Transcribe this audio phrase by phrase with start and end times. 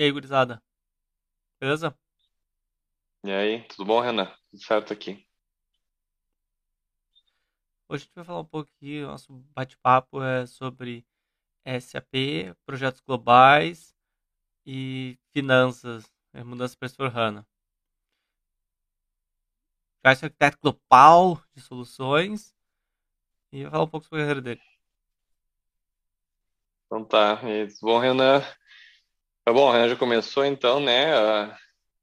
[0.00, 0.62] E aí, gurizada?
[1.60, 1.94] Beleza?
[3.22, 4.34] E aí, tudo bom, Renan?
[4.50, 5.28] Tudo certo aqui.
[7.86, 11.04] Hoje a gente vai falar um pouquinho, nosso bate-papo é sobre
[11.66, 13.94] SAP, projetos globais
[14.64, 17.46] e finanças, é, mudança para S/4HANA.
[20.02, 22.56] Já é arquiteto global de soluções
[23.52, 24.62] e vai falar um pouco sobre a carreira dele.
[26.86, 28.42] Então tá, tudo bom, Renan?
[29.44, 31.14] Tá bom, Renan já começou então, né?
[31.14, 31.56] Ah,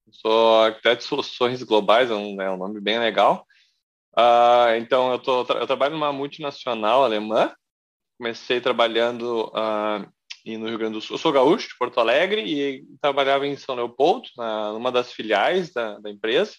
[0.08, 3.46] eu sou arquiteto de soluções globais, é um, é um nome bem legal.
[4.16, 7.54] Ah, então, eu, tô, eu trabalho numa multinacional alemã.
[8.18, 10.08] Comecei trabalhando ah,
[10.46, 11.16] no Rio Grande do Sul.
[11.16, 15.72] Eu sou gaúcho, de Porto Alegre, e trabalhava em São Leopoldo, na, numa das filiais
[15.72, 16.56] da, da empresa.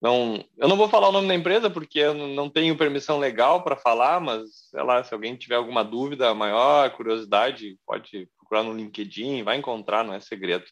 [0.00, 3.62] Não, eu não vou falar o nome da empresa porque eu não tenho permissão legal
[3.62, 8.76] para falar, mas sei lá, se alguém tiver alguma dúvida maior, curiosidade, pode procurar no
[8.76, 10.64] LinkedIn, vai encontrar, não é segredo.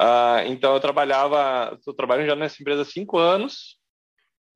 [0.00, 3.78] Uh, então eu trabalhava, estou trabalhando já nessa empresa há cinco anos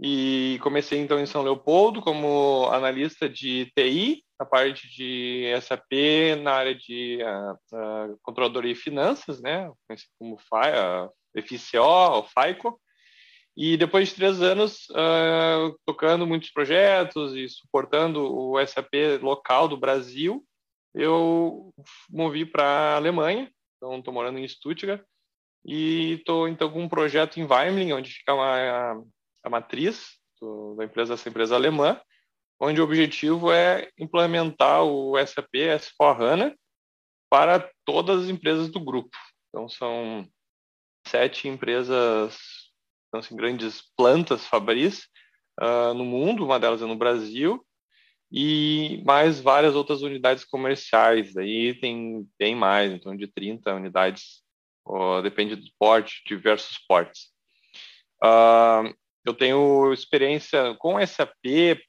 [0.00, 6.52] e comecei então em São Leopoldo como analista de TI, na parte de SAP, na
[6.52, 12.80] área de uh, uh, controladoria e finanças, né, conhecido como FI, FCO, ou FICO.
[13.56, 19.78] E depois de três anos uh, tocando muitos projetos e suportando o SAP local do
[19.78, 20.44] Brasil,
[20.96, 21.72] eu
[22.10, 23.50] movi para a Alemanha.
[23.76, 25.02] Então, estou morando em Stuttgart
[25.64, 28.92] e estou então com um projeto em Weimling, onde fica a,
[29.44, 32.00] a matriz do, da empresa, essa empresa alemã,
[32.58, 36.54] onde o objetivo é implementar o SAP S4HANA
[37.30, 39.16] para todas as empresas do grupo.
[39.50, 40.26] Então, são
[41.06, 42.66] sete empresas
[43.16, 45.06] então, assim, grandes plantas fabris
[45.60, 47.65] uh, no mundo, uma delas é no Brasil,
[48.38, 51.34] e mais várias outras unidades comerciais.
[51.38, 54.42] Aí tem bem mais, então de 30 unidades,
[54.86, 57.30] uh, depende do porte, diversos portes.
[58.22, 61.80] Uh, eu tenho experiência com SAP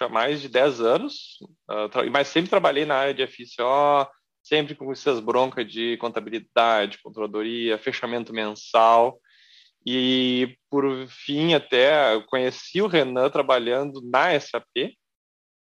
[0.00, 1.38] há mais de 10 anos,
[1.70, 4.10] uh, mas sempre trabalhei na área de FCO,
[4.42, 9.20] sempre com essas broncas de contabilidade, controladoria, fechamento mensal.
[9.86, 14.98] E, por fim, até conheci o Renan trabalhando na SAP,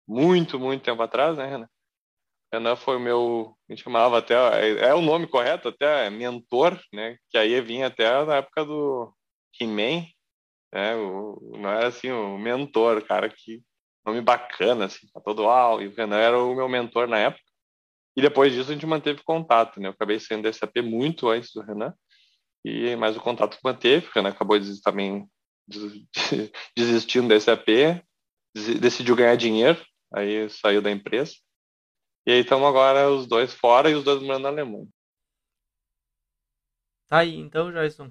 [0.06, 1.68] muito, muito tempo atrás, né, Renan?
[2.52, 6.80] Renan foi o meu, a gente chamava até, é, é o nome correto, até mentor,
[6.92, 7.16] né?
[7.30, 9.12] Que aí vinha até na época do
[9.60, 10.06] He-Man,
[10.72, 10.94] né?
[10.96, 13.62] O, não era assim, o mentor, cara, que
[14.06, 17.42] nome bacana, assim, tá todo uau, e o Renan era o meu mentor na época.
[18.16, 19.88] E depois disso a gente manteve contato, né?
[19.88, 21.92] Eu acabei saindo da SAP muito antes do Renan.
[22.64, 25.28] E mais o contato manteve, porque acabou também
[26.74, 27.68] desistindo da SAP,
[28.80, 29.84] decidiu ganhar dinheiro,
[30.18, 31.34] aí saiu da empresa.
[32.26, 34.88] E aí estamos agora os dois fora e os dois morando na Alemanha.
[37.06, 38.08] Tá aí, então, Jason,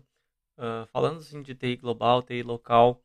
[0.57, 3.03] uh, falando assim de TI global, TI local,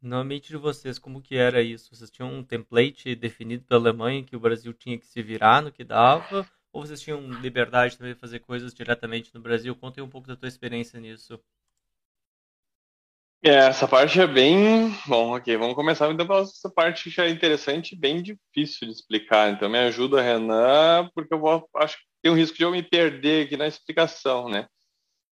[0.00, 1.94] no mente de vocês, como que era isso?
[1.94, 5.70] Vocês tinham um template definido pela Alemanha que o Brasil tinha que se virar no
[5.70, 6.48] que dava?
[6.72, 9.76] Ou vocês tinham liberdade também de fazer coisas diretamente no Brasil?
[9.76, 11.38] Conta aí um pouco da tua experiência nisso.
[13.44, 14.96] É, essa parte é bem.
[15.04, 18.94] Bom, ok, vamos começar então pela essa parte que é interessante e bem difícil de
[18.94, 19.50] explicar.
[19.50, 22.84] Então, me ajuda, Renan, porque eu vou, acho que tem um risco de eu me
[22.84, 24.68] perder aqui na explicação, né?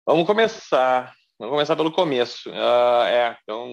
[0.07, 1.15] Vamos começar.
[1.39, 2.51] Vamos começar pelo começo.
[2.51, 3.71] Uh, é, então,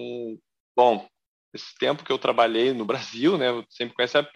[0.74, 1.06] bom,
[1.52, 4.34] esse tempo que eu trabalhei no Brasil, né, sempre com SAP,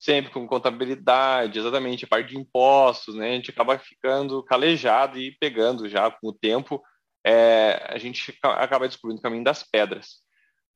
[0.00, 3.30] sempre com contabilidade, exatamente, a parte de impostos, né?
[3.30, 6.82] A gente acaba ficando calejado e pegando já com o tempo,
[7.26, 10.22] é, a gente acaba descobrindo o caminho das pedras.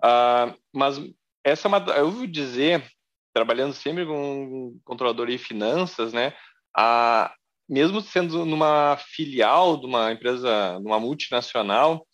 [0.03, 0.99] Uh, mas
[1.45, 2.85] essa é uma, eu vou dizer,
[3.33, 6.35] trabalhando sempre com controladoria e finanças, né?
[6.77, 7.33] A,
[7.69, 12.05] mesmo sendo numa filial de uma empresa, numa multinacional,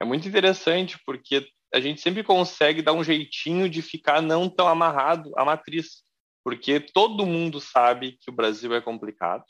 [0.00, 4.68] é muito interessante porque a gente sempre consegue dar um jeitinho de ficar não tão
[4.68, 6.04] amarrado à matriz
[6.44, 9.44] porque todo mundo sabe que o Brasil é complicado.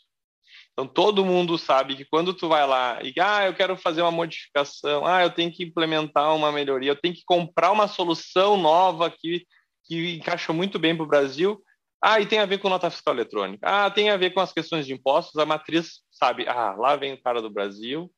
[0.80, 4.10] Então todo mundo sabe que quando tu vai lá e ah, eu quero fazer uma
[4.10, 9.10] modificação, ah, eu tenho que implementar uma melhoria, eu tenho que comprar uma solução nova
[9.10, 9.44] que
[9.84, 11.60] que encaixa muito bem para o Brasil.
[12.02, 13.66] Ah, e tem a ver com nota fiscal eletrônica.
[13.66, 15.36] Ah, tem a ver com as questões de impostos.
[15.36, 18.10] A matriz sabe, ah, lá vem o cara do Brasil,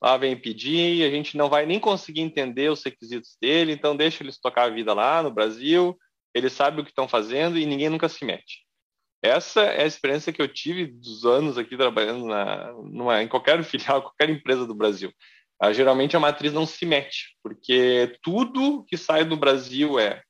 [0.00, 4.22] lá vem pedir, a gente não vai nem conseguir entender os requisitos dele, então deixa
[4.22, 5.98] eles tocar a vida lá no Brasil
[6.34, 8.66] eles sabem o que estão fazendo e ninguém nunca se mete.
[9.22, 13.62] Essa é a experiência que eu tive dos anos aqui trabalhando na, numa, em qualquer
[13.64, 15.12] filial, qualquer empresa do Brasil.
[15.60, 20.22] Ah, geralmente a matriz não se mete, porque tudo que sai do Brasil é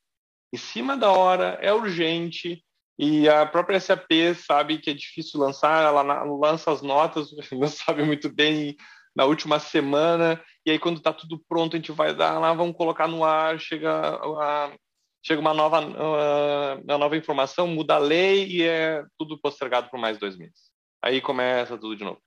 [0.53, 2.65] em cima da hora, é urgente,
[2.99, 8.03] e a própria SAP sabe que é difícil lançar, ela lança as notas, não sabe
[8.03, 8.75] muito bem
[9.15, 12.77] na última semana, e aí quando está tudo pronto, a gente vai dar lá, vamos
[12.77, 14.73] colocar no ar, chega, a,
[15.23, 20.19] chega uma, nova, uma nova informação, muda a lei e é tudo postergado por mais
[20.19, 20.71] dois meses.
[21.03, 22.21] Aí começa tudo de novo.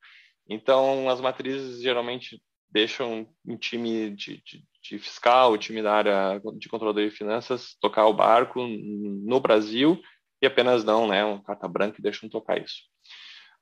[0.49, 6.41] Então, as matrizes geralmente deixam um time de, de, de fiscal, o time da área
[6.57, 10.01] de controladoria de finanças tocar o barco no Brasil
[10.41, 12.83] e apenas dão né, um carta branca e deixam tocar isso.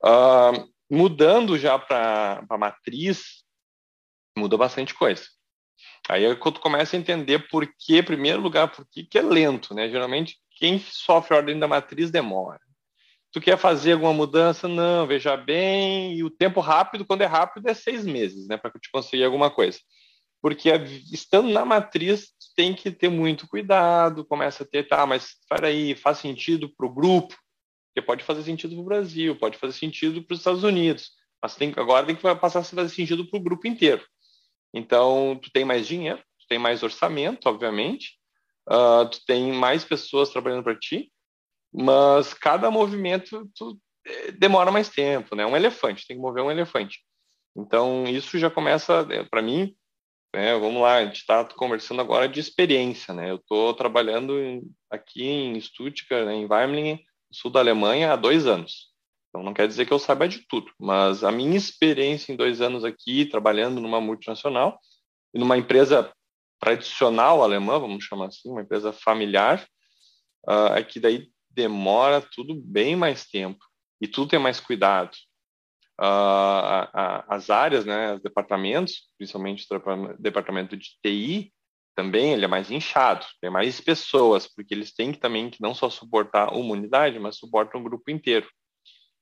[0.04, 3.44] Uh, mudando já para a matriz,
[4.38, 5.24] muda bastante coisa.
[6.10, 9.22] Aí é quando começa a entender por que, em primeiro lugar, por que, que é
[9.22, 9.90] lento, né?
[9.90, 12.60] Geralmente, quem sofre a ordem da matriz demora.
[13.32, 14.68] Tu quer fazer alguma mudança?
[14.68, 18.58] Não, veja bem, e o tempo rápido, quando é rápido, é seis meses, né?
[18.58, 19.78] Para te conseguir alguma coisa
[20.42, 20.70] porque
[21.12, 26.20] estando na matriz tem que ter muito cuidado, começa a ter, tá, mas aí, faz
[26.20, 27.36] sentido para o grupo,
[27.88, 31.56] porque pode fazer sentido para o Brasil, pode fazer sentido para os Estados Unidos, mas
[31.56, 34.06] tem, agora tem que passar a fazer sentido para o grupo inteiro.
[34.74, 38.18] Então, tu tem mais dinheiro, tu tem mais orçamento, obviamente,
[38.70, 41.12] uh, tu tem mais pessoas trabalhando para ti,
[41.74, 45.46] mas cada movimento tu, eh, demora mais tempo, né?
[45.46, 47.00] Um elefante, tem que mover um elefante.
[47.56, 49.76] Então, isso já começa, eh, para mim,
[50.34, 53.32] né, vamos lá, a gente está conversando agora de experiência, né?
[53.32, 58.89] Eu estou trabalhando aqui em Stuttgart, né, em Weimlingen, sul da Alemanha, há dois anos.
[59.30, 62.62] Então não quer dizer que eu saiba de tudo, mas a minha experiência em dois
[62.62, 64.80] anos aqui, trabalhando numa multinacional
[65.34, 66.12] numa empresa
[66.60, 69.66] tradicional alemã, vamos chamar assim, uma empresa familiar,
[70.48, 73.60] uh, é que daí demora tudo bem mais tempo
[74.02, 75.16] e tudo tem mais cuidado
[76.00, 81.54] uh, as áreas, né, os departamentos, principalmente o departamento de TI,
[81.96, 85.76] também ele é mais inchado, tem mais pessoas, porque eles têm que também que não
[85.76, 88.48] só suportar uma unidade, mas suportam um grupo inteiro.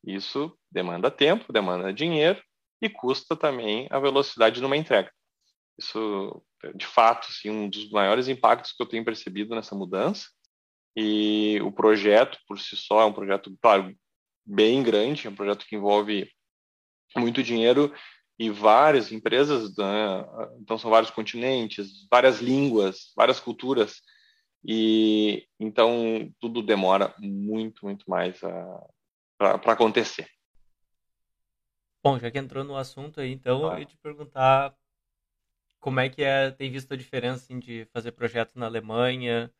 [0.08, 2.42] Isso demanda tempo, demanda dinheiro
[2.82, 5.12] e custa também a velocidade de uma entrega.
[5.78, 6.42] Isso,
[6.76, 10.28] de fato, assim, um dos maiores impactos que eu tenho percebido nessa mudança.
[10.96, 13.94] E o projeto, por si só, é um projeto, claro,
[14.46, 16.32] bem grande, é um projeto que envolve
[17.16, 17.94] muito dinheiro
[18.40, 20.26] e várias empresas, né?
[20.62, 24.02] então são vários continentes, várias línguas, várias culturas,
[24.64, 28.40] e então tudo demora muito, muito mais
[29.38, 30.28] para acontecer.
[32.04, 33.74] Bom, já que entrou no assunto aí, então ah.
[33.74, 34.74] eu ia te perguntar
[35.80, 39.52] como é que é, tem visto a diferença assim, de fazer projeto na Alemanha,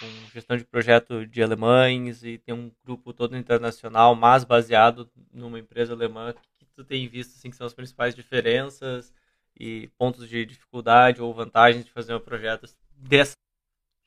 [0.00, 5.58] com gestão de projeto de alemães e tem um grupo todo internacional, mas baseado numa
[5.58, 6.34] empresa alemã
[6.74, 9.12] tu tem visto assim, que são as principais diferenças
[9.58, 13.34] e pontos de dificuldade ou vantagens de fazer um projeto dessa?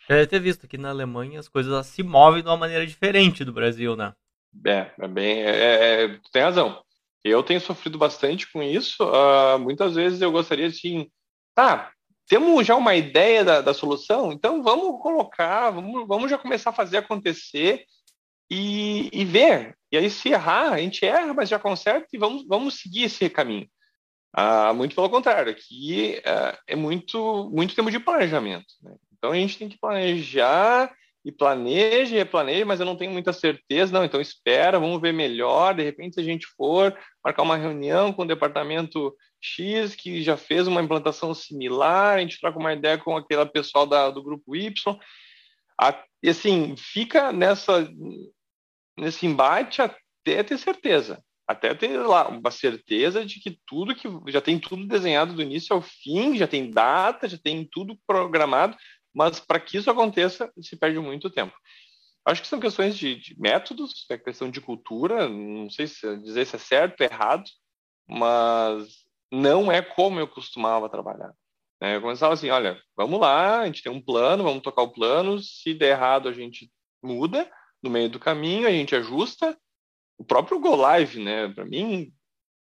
[0.07, 3.51] Deve ter visto que na Alemanha as coisas se movem de uma maneira diferente do
[3.51, 4.13] Brasil, né?
[4.65, 5.41] É, é bem.
[5.41, 6.81] É, é, é tem razão.
[7.23, 9.03] Eu tenho sofrido bastante com isso.
[9.03, 11.09] Uh, muitas vezes eu gostaria assim,
[11.53, 11.91] tá,
[12.27, 16.73] temos já uma ideia da, da solução, então vamos colocar, vamos, vamos já começar a
[16.73, 17.83] fazer acontecer
[18.49, 19.75] e, e ver.
[19.91, 23.29] E aí, se errar, a gente erra, mas já conserta e vamos, vamos seguir esse
[23.29, 23.67] caminho.
[24.31, 28.67] Ah, muito pelo contrário, aqui ah, é muito, muito tempo de planejamento.
[28.83, 28.95] Né?
[29.17, 30.93] Então, a gente tem que planejar
[31.29, 33.93] e planeja e planeja, mas eu não tenho muita certeza.
[33.93, 35.75] Não, então espera, vamos ver melhor.
[35.75, 40.35] De repente, se a gente for marcar uma reunião com o departamento X, que já
[40.35, 44.55] fez uma implantação similar, a gente troca uma ideia com aquele pessoal da, do grupo
[44.55, 44.73] Y.
[46.21, 47.89] e assim, fica nessa
[48.97, 54.41] nesse embate até ter certeza, até ter lá uma certeza de que tudo que já
[54.41, 58.75] tem tudo desenhado do início ao fim, já tem data, já tem tudo programado,
[59.19, 61.53] mas para que isso aconteça se perde muito tempo.
[62.23, 66.45] Acho que são questões de, de métodos, é questão de cultura, não sei se dizer
[66.45, 67.43] se é certo errado,
[68.07, 71.33] mas não é como eu costumava trabalhar.
[71.81, 74.93] É, eu começava assim, olha, vamos lá, a gente tem um plano, vamos tocar o
[74.93, 76.71] plano, se der errado a gente
[77.03, 77.51] muda,
[77.83, 79.57] no meio do caminho, a gente ajusta.
[80.17, 81.49] O próprio Go Live, né?
[81.49, 82.13] Para mim,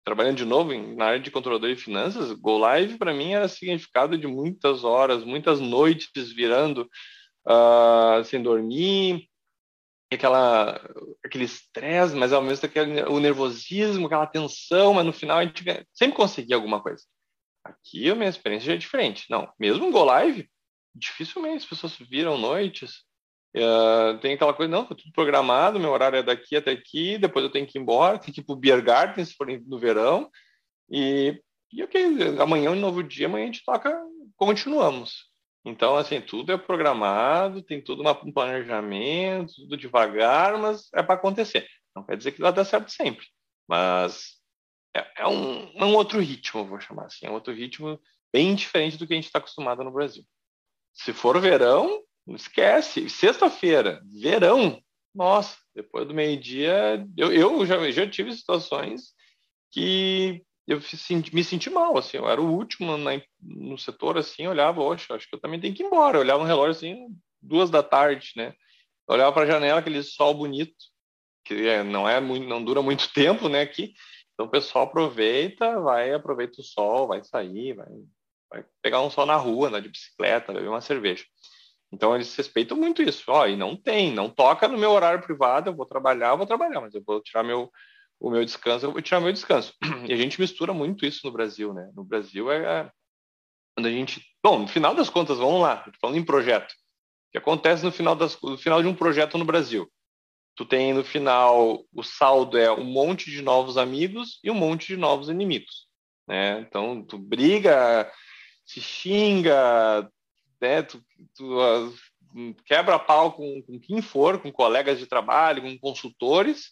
[0.06, 4.18] trabalhando de novo na área de controlador de finanças, Go Live para mim era significado
[4.18, 6.88] de muitas horas, muitas noites virando
[7.48, 9.28] uh, sem dormir,
[10.12, 10.80] aquela
[11.26, 15.44] aquele estresse, mas ao mesmo tempo aquele, o nervosismo, aquela tensão, mas no final a
[15.44, 17.04] gente sempre conseguia alguma coisa.
[17.64, 19.26] Aqui a minha experiência já é diferente.
[19.28, 20.48] Não, mesmo Go Live,
[20.94, 23.04] dificilmente as pessoas viram noites,
[23.56, 27.46] Uh, tem aquela coisa, não, tá tudo programado, meu horário é daqui até aqui, depois
[27.46, 30.30] eu tenho que ir embora, tenho que ir pro Beer Garden, se for no verão,
[30.90, 33.98] e, e ok, amanhã é um novo dia, amanhã a gente toca,
[34.36, 35.32] continuamos.
[35.64, 41.66] Então, assim, tudo é programado, tem tudo um planejamento, tudo devagar, mas é para acontecer.
[41.96, 43.26] Não quer dizer que vai dar certo sempre,
[43.68, 44.34] mas
[44.94, 47.98] é, é, um, é um outro ritmo, vou chamar assim, é um outro ritmo
[48.34, 50.24] bem diferente do que a gente está acostumado no Brasil.
[50.94, 52.04] Se for verão,
[52.34, 53.10] esquece.
[53.10, 54.82] Sexta-feira, verão,
[55.14, 59.14] nossa, depois do meio-dia, eu, eu já, já tive situações
[59.72, 60.80] que eu
[61.32, 65.30] me senti mal, assim, eu era o último na, no setor, assim, olhava, oxe, acho
[65.30, 67.08] que eu também tenho que ir embora, eu olhava no relógio, assim,
[67.40, 68.54] duas da tarde, né,
[69.08, 70.74] eu olhava para a janela, aquele sol bonito,
[71.44, 73.94] que é, não é muito, não dura muito tempo, né, aqui,
[74.34, 77.88] então o pessoal aproveita, vai, aproveita o sol, vai sair, vai,
[78.50, 81.24] vai pegar um sol na rua, andar de bicicleta, beber uma cerveja.
[81.96, 83.24] Então eles respeitam muito isso.
[83.30, 86.46] Ó, e não tem, não toca no meu horário privado, eu vou trabalhar, eu vou
[86.46, 87.72] trabalhar, mas eu vou tirar meu
[88.18, 89.74] o meu descanso, eu vou tirar meu descanso.
[90.08, 91.90] E a gente mistura muito isso no Brasil, né?
[91.96, 92.90] No Brasil é
[93.76, 96.72] quando a gente, bom, no final das contas, vamos lá, falando em projeto.
[96.72, 99.90] O que acontece no final das no final de um projeto no Brasil?
[100.56, 104.88] Tu tem no final o saldo é um monte de novos amigos e um monte
[104.88, 105.88] de novos inimigos,
[106.28, 106.60] né?
[106.62, 108.10] Então tu briga,
[108.66, 110.10] se xinga,
[110.62, 110.82] né?
[110.82, 111.04] Tu,
[111.36, 111.94] tu uh,
[112.66, 116.72] quebra pau com, com quem for, com colegas de trabalho, com consultores,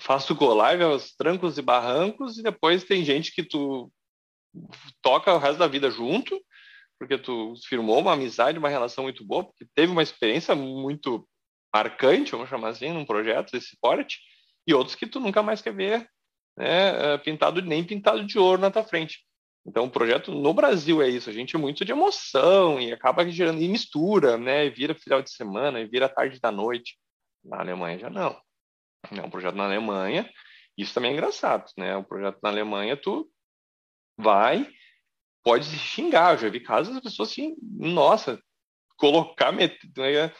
[0.00, 3.90] faz o go live aos trancos e barrancos e depois tem gente que tu
[5.02, 6.40] toca o resto da vida junto,
[6.98, 11.28] porque tu firmou uma amizade, uma relação muito boa, porque teve uma experiência muito
[11.72, 14.18] marcante, vamos chamar assim, num projeto desse porte,
[14.66, 16.08] e outros que tu nunca mais quer ver
[16.56, 19.24] né, eh, pintado nem pintado de ouro na tua frente.
[19.68, 21.28] Então, o projeto no Brasil é isso.
[21.28, 24.64] A gente é muito de emoção e acaba gerando e mistura, né?
[24.64, 26.98] E vira final de semana, e vira tarde da noite.
[27.44, 28.40] Na Alemanha já não.
[29.12, 30.28] É um projeto na Alemanha.
[30.76, 31.94] Isso também é engraçado, né?
[31.94, 33.30] Um projeto na Alemanha, tu
[34.16, 34.66] vai,
[35.44, 36.32] pode se xingar.
[36.32, 38.40] Eu já vi casos das pessoas assim, nossa,
[38.96, 40.32] colocar, meter, né?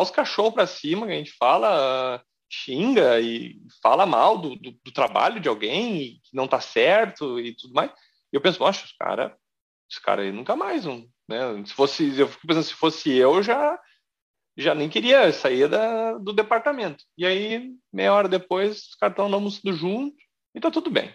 [0.00, 4.92] os cachorros para cima, que a gente fala, xinga e fala mal do, do, do
[4.92, 7.92] trabalho de alguém que não tá certo e tudo mais.
[8.32, 9.36] Eu penso, nossa, os cara,
[9.90, 11.64] esse cara aí nunca mais, um, né?
[11.64, 13.78] Se fosse, eu fico pensando, se fosse eu, já
[14.56, 17.04] já nem queria sair da, do departamento.
[17.16, 20.16] E aí, meia hora depois, os caras estão almoçando junto
[20.52, 21.14] e tá tudo bem.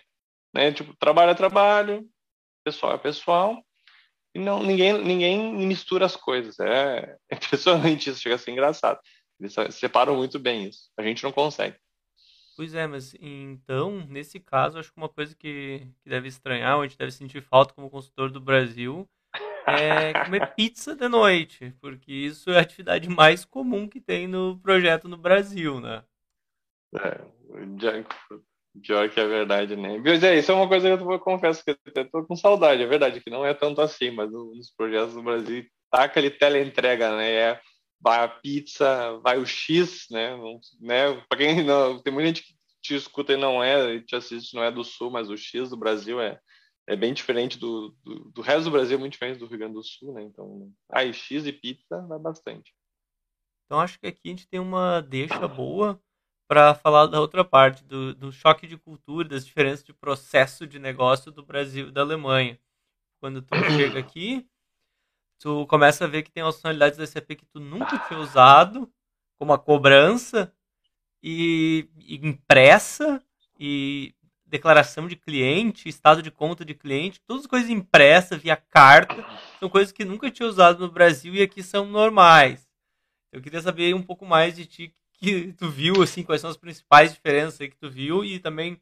[0.55, 0.72] Né?
[0.72, 2.10] Tipo, trabalho é trabalho,
[2.63, 3.62] pessoal é pessoal,
[4.36, 6.60] e não, ninguém, ninguém mistura as coisas.
[6.60, 9.00] É, é impressionante isso, chega a ser engraçado.
[9.39, 10.89] Eles separam muito bem isso.
[10.98, 11.77] A gente não consegue.
[12.55, 16.83] Pois é, mas então, nesse caso, acho que uma coisa que, que deve estranhar, ou
[16.83, 19.07] a gente deve sentir falta como consultor do Brasil,
[19.67, 24.60] é comer pizza de noite, porque isso é a atividade mais comum que tem no
[24.60, 26.03] projeto no Brasil, né?
[26.95, 27.22] É,
[28.81, 29.98] pior que é verdade, né?
[29.98, 32.83] Mas é, isso é uma coisa que eu confesso que eu até tô com saudade,
[32.83, 37.15] é verdade, que não é tanto assim, mas nos projetos do Brasil taca ali teleentrega,
[37.15, 37.31] né?
[37.31, 37.62] É,
[38.03, 40.36] vai a pizza, vai o X, né?
[40.81, 41.13] né?
[41.29, 44.63] Para quem não, tem muita gente que te escuta e não é, te assiste, não
[44.63, 46.39] é do Sul, mas o X do Brasil é
[46.86, 49.75] é bem diferente do, do, do, resto do Brasil, é muito diferente do Rio Grande
[49.75, 50.24] do Sul, né?
[50.24, 52.74] Então, aí X e pizza vai bastante.
[53.65, 56.00] Então acho que aqui a gente tem uma deixa boa
[56.48, 60.77] para falar da outra parte, do, do choque de cultura, das diferenças de processo de
[60.77, 62.60] negócio do Brasil e da Alemanha.
[63.22, 64.45] Quando tu chega aqui,
[65.43, 68.89] tu começa a ver que tem funcionalidades da SAP que tu nunca tinha usado,
[69.38, 70.53] como a cobrança
[71.21, 73.21] e, e impressa
[73.59, 79.25] e declaração de cliente, estado de conta de cliente, todas coisas impressas via carta,
[79.59, 82.65] são coisas que nunca tinha usado no Brasil e aqui são normais.
[83.29, 86.55] Eu queria saber um pouco mais de ti, que tu viu, assim, quais são as
[86.55, 88.79] principais diferenças que tu viu e também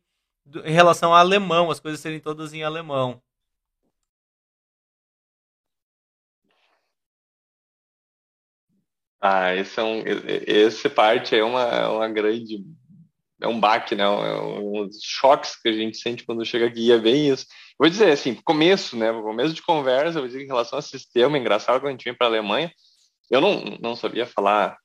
[0.64, 3.20] em relação ao alemão, as coisas serem todas em alemão.
[9.22, 10.04] Ah, esse é um,
[10.48, 12.66] esse parte é uma, uma grande
[13.42, 14.08] é um baque, né?
[14.08, 17.46] Um, uns choques que a gente sente quando chega aqui, e é bem isso.
[17.78, 19.12] Vou dizer assim, começo, né?
[19.12, 22.28] Começo de conversa, vou dizer em relação ao sistema, engraçado quando a gente vem para
[22.28, 22.72] a Alemanha,
[23.30, 24.78] eu não, não sabia falar,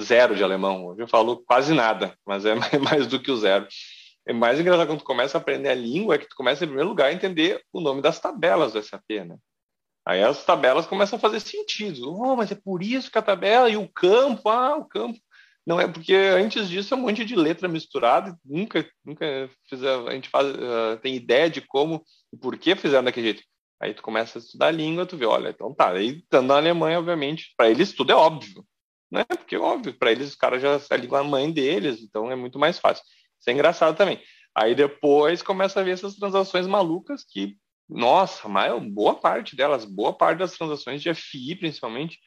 [0.00, 3.66] zero de alemão, hoje eu falo quase nada, mas é mais do que o zero.
[4.26, 6.68] É mais engraçado quando tu começa a aprender a língua, é que tu começa em
[6.68, 9.36] primeiro lugar a entender o nome das tabelas do SAP, né?
[10.08, 12.10] Aí as tabelas começam a fazer sentido.
[12.10, 15.18] Oh, mas é por isso que a tabela e o campo, ah, o campo.
[15.66, 20.12] Não é porque antes disso é um monte de letra misturada, nunca, nunca fizer, a
[20.12, 23.42] gente faz, uh, tem ideia de como e por que fizeram daquele jeito.
[23.78, 26.56] Aí tu começa a estudar a língua, tu vê, olha, então tá, aí estando na
[26.56, 28.64] Alemanha, obviamente, para eles tudo é óbvio,
[29.12, 29.24] né?
[29.24, 32.58] Porque é óbvio, para eles os caras já a língua mãe deles, então é muito
[32.58, 33.04] mais fácil.
[33.38, 34.22] Isso é engraçado também.
[34.54, 37.58] Aí depois começa a ver essas transações malucas que
[37.88, 42.18] nossa, maior, boa parte delas, boa parte das transações de FI, principalmente,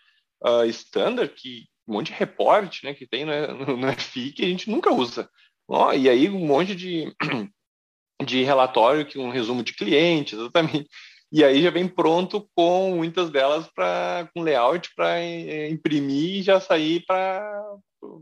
[0.44, 4.48] uh, standard, que um monte de reporte né, que tem no, no FI que a
[4.48, 5.30] gente nunca usa.
[5.68, 7.14] Oh, e aí um monte de,
[8.26, 10.90] de relatório, que um resumo de clientes, exatamente.
[11.32, 15.24] E aí já vem pronto com muitas delas para com layout para
[15.70, 17.64] imprimir e já sair para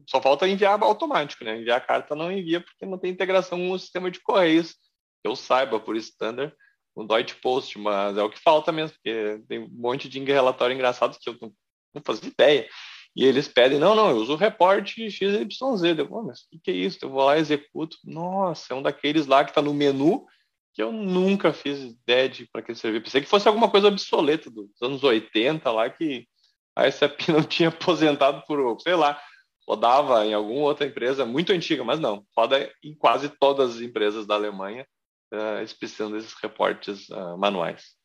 [0.08, 1.60] só falta enviar automático, né?
[1.60, 4.76] Enviar a carta não envia porque não tem integração com o sistema de correios.
[5.24, 6.54] Eu saiba por standard
[7.02, 10.74] o Deutsche Post, mas é o que falta mesmo, porque tem um monte de relatório
[10.74, 11.52] engraçado que eu não,
[11.94, 12.68] não fazia ideia.
[13.16, 15.98] E eles pedem, não, não, eu uso o reporte XYZ.
[15.98, 17.00] Eu, mas o que, que é isso?
[17.02, 17.98] Eu vou lá executo.
[18.04, 20.26] Nossa, é um daqueles lá que está no menu
[20.74, 23.04] que eu nunca fiz ideia de para que servir.
[23.04, 26.28] Pensei que fosse alguma coisa obsoleta dos anos 80 lá que
[26.76, 29.20] a SAP não tinha aposentado por, sei lá,
[29.68, 34.26] rodava em alguma outra empresa muito antiga, mas não, roda em quase todas as empresas
[34.26, 34.88] da Alemanha,
[35.34, 37.98] uh, eles precisam desses reportes uh, manuais.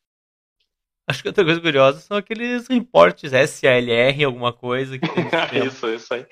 [1.07, 5.05] Acho que outra coisa curiosa são aqueles reportes SALR, alguma coisa que
[5.65, 6.25] Isso, isso aí.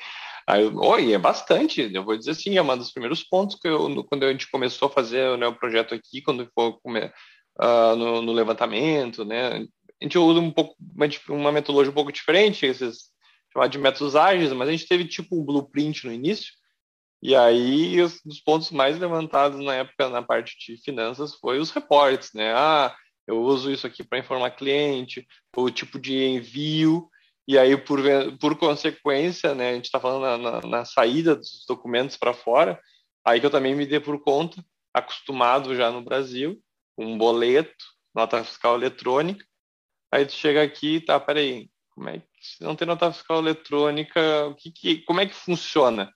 [0.47, 4.03] Aí, oh, é bastante, eu vou dizer assim, é um dos primeiros pontos que eu,
[4.05, 8.33] quando a gente começou a fazer né, o projeto aqui, quando foi uh, no, no,
[8.33, 9.65] levantamento, né,
[10.01, 13.13] a gente usa um pouco, uma, uma metodologia um pouco diferente, esses
[13.53, 16.51] chamados de métodos ágeis, mas a gente teve tipo um blueprint no início,
[17.23, 21.71] e aí os, os pontos mais levantados na época na parte de finanças foi os
[21.71, 22.93] reportes, né, ah,
[23.25, 25.25] eu uso isso aqui para informar cliente,
[25.55, 27.09] o tipo de envio,
[27.47, 27.99] e aí, por,
[28.39, 32.79] por consequência, né, a gente está falando na, na, na, saída dos documentos para fora,
[33.25, 34.63] aí que eu também me dei por conta,
[34.93, 36.61] acostumado já no Brasil,
[36.97, 39.45] um boleto, nota fiscal eletrônica,
[40.11, 44.47] aí tu chega aqui, tá, peraí, como é que, se não tem nota fiscal eletrônica,
[44.47, 46.13] o que, que como é que funciona?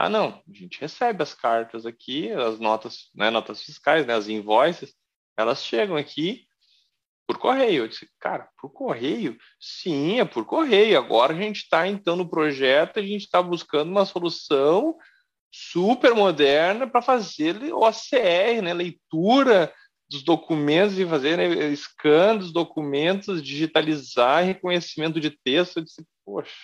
[0.00, 4.28] Ah, não, a gente recebe as cartas aqui, as notas, né, notas fiscais, né, as
[4.28, 4.94] invoices,
[5.36, 6.46] elas chegam aqui,
[7.26, 7.82] por correio.
[7.82, 9.36] Eu disse, cara, por correio?
[9.58, 10.96] Sim, é por correio.
[10.96, 14.96] Agora a gente está, então, no projeto, a gente está buscando uma solução
[15.52, 18.72] super moderna para fazer OCR, né?
[18.72, 19.74] leitura
[20.08, 25.78] dos documentos e fazer né, scan dos documentos, digitalizar reconhecimento de texto.
[25.78, 26.54] Eu disse, poxa,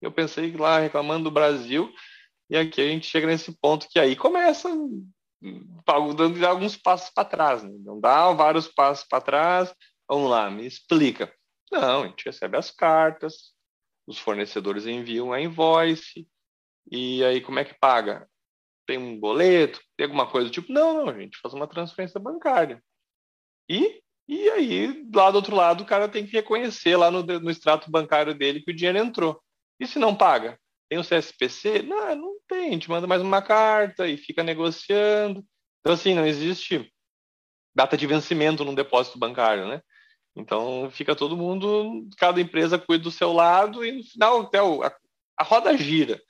[0.00, 1.92] eu pensei lá reclamando do Brasil,
[2.48, 4.68] e aqui a gente chega nesse ponto que aí começa
[6.16, 7.70] dando alguns passos para trás, né?
[7.80, 9.74] não dá vários passos para trás.
[10.08, 11.32] Vamos lá, me explica.
[11.70, 13.52] Não, a gente recebe as cartas,
[14.06, 16.28] os fornecedores enviam a invoice,
[16.90, 18.28] e aí como é que paga?
[18.86, 19.80] Tem um boleto?
[19.96, 20.72] Tem alguma coisa do tipo?
[20.72, 22.80] Não, não, a gente faz uma transferência bancária.
[23.68, 27.50] E, e aí, lá do outro lado, o cara tem que reconhecer lá no, no
[27.50, 29.42] extrato bancário dele que o dinheiro entrou.
[29.80, 30.56] E se não paga?
[30.88, 31.82] Tem o CSPC?
[31.82, 32.72] Não, não tem.
[32.72, 35.44] Gente manda mais uma carta e fica negociando.
[35.80, 36.92] Então, assim, não existe
[37.74, 39.82] data de vencimento num depósito bancário, né?
[40.34, 44.82] Então, fica todo mundo, cada empresa cuida do seu lado e no final até o,
[44.82, 44.94] a,
[45.38, 46.20] a, roda gira.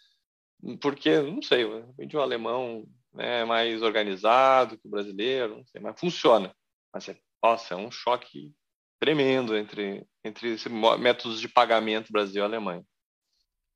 [0.81, 1.65] Porque, não sei,
[2.07, 6.55] de um alemão né, mais organizado que o brasileiro, não sei, mas funciona.
[6.93, 8.55] Mas, é, nossa, é um choque
[9.01, 10.57] tremendo entre, entre
[10.99, 12.85] métodos de pagamento Brasil e Alemanha.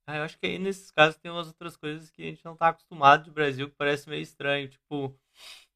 [0.06, 2.54] Ah, eu acho que aí nesses casos tem umas outras coisas que a gente não
[2.54, 4.68] está acostumado de Brasil que parece meio estranho.
[4.68, 5.14] Tipo,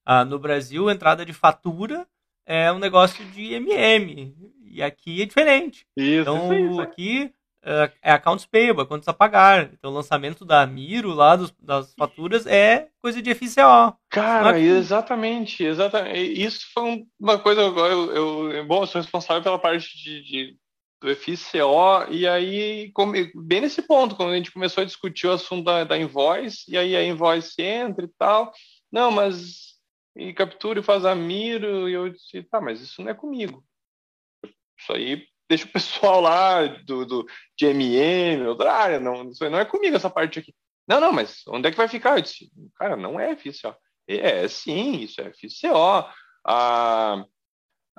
[0.05, 2.07] ah, no Brasil, entrada de fatura
[2.47, 4.35] é um negócio de MM.
[4.67, 5.87] E aqui é diferente.
[5.97, 7.33] Isso, então, isso, aqui
[7.65, 9.71] é, é accounts payable, quantos a pagar.
[9.73, 13.97] Então, o lançamento da Miro lá dos, das faturas é coisa de FCO.
[14.11, 16.43] Cara, é exatamente, exatamente.
[16.43, 17.63] Isso foi uma coisa.
[17.63, 20.59] Eu, eu, bom, eu sou responsável pela parte de, de
[21.05, 22.91] do FCO, e aí,
[23.35, 26.79] bem nesse ponto, quando a gente começou a discutir o assunto da, da invoice, e
[26.79, 28.51] aí a invoice entra e tal,
[28.91, 29.75] não, mas
[30.17, 33.63] e captura e faz a miro, e eu disse, tá, mas isso não é comigo.
[34.79, 39.51] Isso aí deixa o pessoal lá do, do de MM, outra área, não, isso aí
[39.51, 40.55] não é comigo essa parte aqui.
[40.89, 42.17] Não, não, mas onde é que vai ficar?
[42.17, 43.77] Eu disse, cara, não é FCO.
[44.09, 46.09] É, sim, isso é FCO.
[46.47, 47.25] Ah,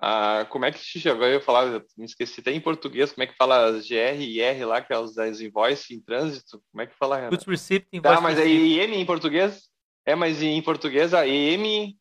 [0.02, 1.08] ah, como é que se?
[1.08, 4.42] Eu ia falar, me esqueci até em português, como é que fala as GR e
[4.42, 6.62] R lá, que é os das invoice em trânsito?
[6.72, 7.30] Como é que fala, Renan?
[7.30, 9.70] Goods Receipt Invoice Tá, mas é EM em português?
[10.06, 11.96] É, mas em português a EM...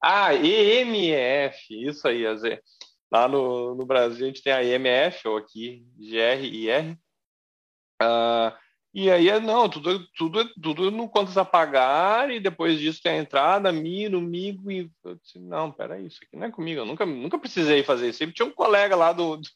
[0.00, 2.62] Ah, EMF, isso aí, a Z.
[3.10, 6.96] Lá no, no Brasil a gente tem a EMF, ou aqui GR e R.
[8.00, 8.56] Ah,
[8.94, 13.12] e aí, é, não, tudo, tudo, tudo no contas a pagar, e depois disso tem
[13.12, 16.86] a entrada, miro, migo, e eu disse, não, peraí, isso aqui não é comigo, eu
[16.86, 18.18] nunca, nunca precisei fazer isso.
[18.18, 19.48] Sempre tinha um colega lá do, do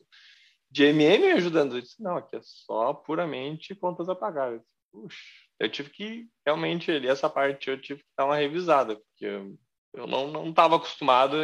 [0.70, 1.76] de MM me ajudando.
[1.76, 4.52] Eu disse, não, aqui é só puramente contas a pagar.
[4.52, 5.18] Eu, disse, Puxa,
[5.60, 9.54] eu tive que, realmente, ali, essa parte eu tive que dar uma revisada, porque eu,
[9.94, 11.36] eu não estava acostumado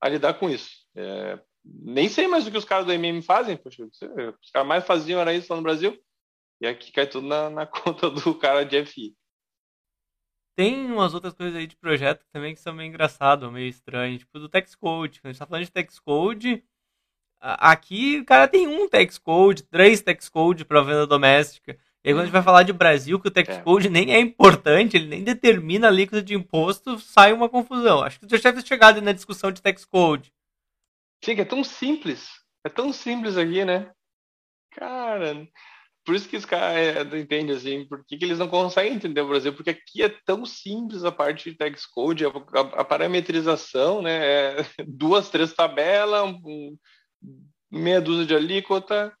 [0.00, 0.70] a lidar com isso.
[0.96, 4.84] É, nem sei mais o que os caras do MM fazem, poxa, os caras mais
[4.86, 5.98] faziam era isso lá no Brasil,
[6.60, 9.16] e aqui cai tudo na, na conta do cara de FI.
[10.56, 14.38] Tem umas outras coisas aí de projeto também que são meio engraçado, meio estranho, tipo
[14.38, 15.20] do Textcode.
[15.20, 16.64] Quando a gente tá falando de Textcode,
[17.40, 21.78] aqui o cara tem um Textcode, três Textcode para venda doméstica.
[22.02, 23.90] E aí, quando a gente vai falar de Brasil, que o tax code é.
[23.90, 28.02] nem é importante, ele nem determina a alíquota de imposto, sai uma confusão.
[28.02, 30.32] Acho que você já deve ter chegado na discussão de tax code.
[31.22, 32.42] Sim, que é tão simples.
[32.64, 33.92] É tão simples aqui, né?
[34.70, 35.46] Cara,
[36.10, 39.20] por isso que os caras é, entendem assim, por que, que, eles não conseguem entender
[39.20, 39.52] o Brasil?
[39.52, 44.26] Porque aqui é tão simples a parte de tax code, a, a, a parametrização, né?
[44.26, 44.56] É
[44.88, 46.76] duas, três tabelas, um,
[47.70, 49.16] meia dúzia de alíquota,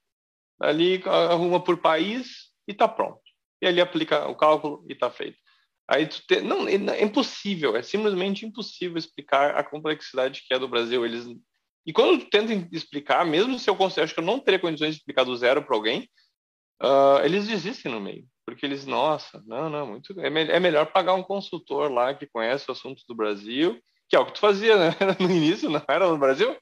[0.60, 3.22] ali arruma por país, e está pronto.
[3.62, 5.38] E ali aplica o cálculo e está feito.
[5.86, 6.40] Aí te...
[6.40, 11.06] não, é impossível, é simplesmente impossível explicar a complexidade que é do Brasil.
[11.06, 11.24] Eles
[11.86, 15.22] e quando tentam explicar, mesmo se eu considero que eu não teria condições de explicar
[15.22, 16.10] do zero para alguém,
[16.82, 20.86] uh, eles desistem no meio, porque eles, nossa, não, não, muito é, me é melhor
[20.86, 24.40] pagar um consultor lá que conhece o assunto do Brasil que é o que tu
[24.40, 24.90] fazia, né?
[25.20, 26.58] No início, não era no Brasil.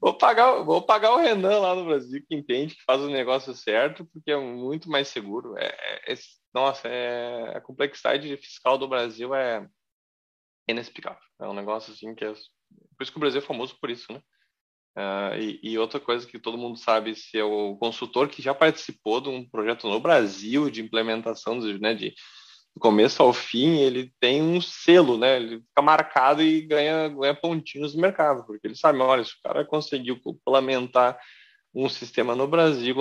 [0.00, 3.54] Vou pagar, vou pagar o Renan lá no Brasil, que entende, que faz o negócio
[3.54, 5.58] certo, porque é muito mais seguro.
[5.58, 6.16] É, é, é
[6.54, 9.68] nossa, é, a complexidade fiscal do Brasil é
[10.66, 11.20] inexplicável.
[11.38, 12.32] É um negócio assim que é.
[12.32, 14.22] Por isso que o Brasil é famoso por isso, né?
[15.00, 18.52] Uh, e, e, outra coisa que todo mundo sabe, se é o consultor que já
[18.52, 22.14] participou de um projeto no Brasil de implementação né, de
[22.74, 25.36] do começo ao fim, ele tem um selo, né?
[25.36, 29.42] Ele fica marcado e ganha, ganha pontinhos no mercado, porque ele sabe, olha, se o
[29.42, 31.18] cara conseguiu complementar
[31.74, 32.94] um sistema no Brasil,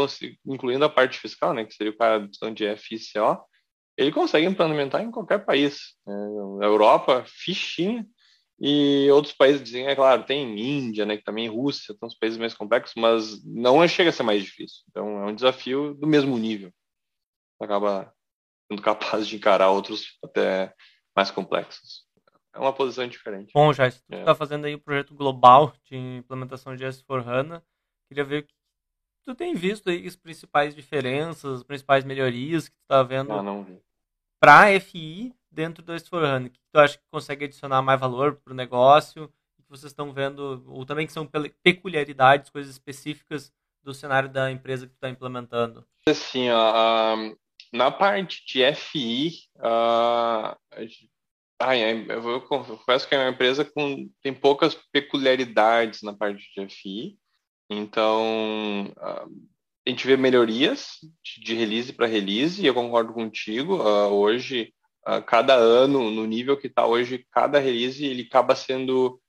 [0.46, 3.44] incluindo a parte fiscal, né, que seria o cara de FICO,
[3.98, 5.96] ele consegue implementar em qualquer país.
[6.06, 6.16] Né?
[6.60, 8.06] Na Europa, fichinha,
[8.62, 12.38] e outros países dizem, é claro, tem Índia, né, que também Rússia, são os países
[12.38, 14.84] mais complexos, mas não chega a ser mais difícil.
[14.89, 16.72] Então, é um desafio do mesmo nível.
[17.62, 18.13] Acaba
[18.69, 20.74] sendo capaz de encarar outros até
[21.15, 22.06] mais complexos.
[22.54, 23.52] É uma posição diferente.
[23.54, 24.36] Bom, já está é.
[24.36, 27.63] fazendo aí o um projeto global de implementação de S4HANA,
[28.10, 28.54] queria ver o que
[29.26, 33.30] tu tem visto aí as principais diferenças, as principais melhorias que tu está vendo
[34.41, 36.48] para FI dentro do S4HANA.
[36.48, 39.26] O que tu acha que consegue adicionar mais valor para o negócio?
[39.26, 41.30] O que vocês estão vendo, ou também que são
[41.64, 43.52] peculiaridades, coisas específicas
[43.84, 45.86] do cenário da empresa que tu está implementando?
[46.08, 47.16] Assim, ó,
[47.72, 50.58] na parte de FI, uh,
[52.10, 57.18] eu confesso que é uma empresa com tem poucas peculiaridades na parte de FI,
[57.70, 58.94] então
[59.86, 61.00] a gente vê melhorias
[61.38, 63.76] de release para release, e eu concordo contigo.
[63.76, 64.74] Hoje,
[65.26, 69.19] cada ano, no nível que está hoje, cada release ele acaba sendo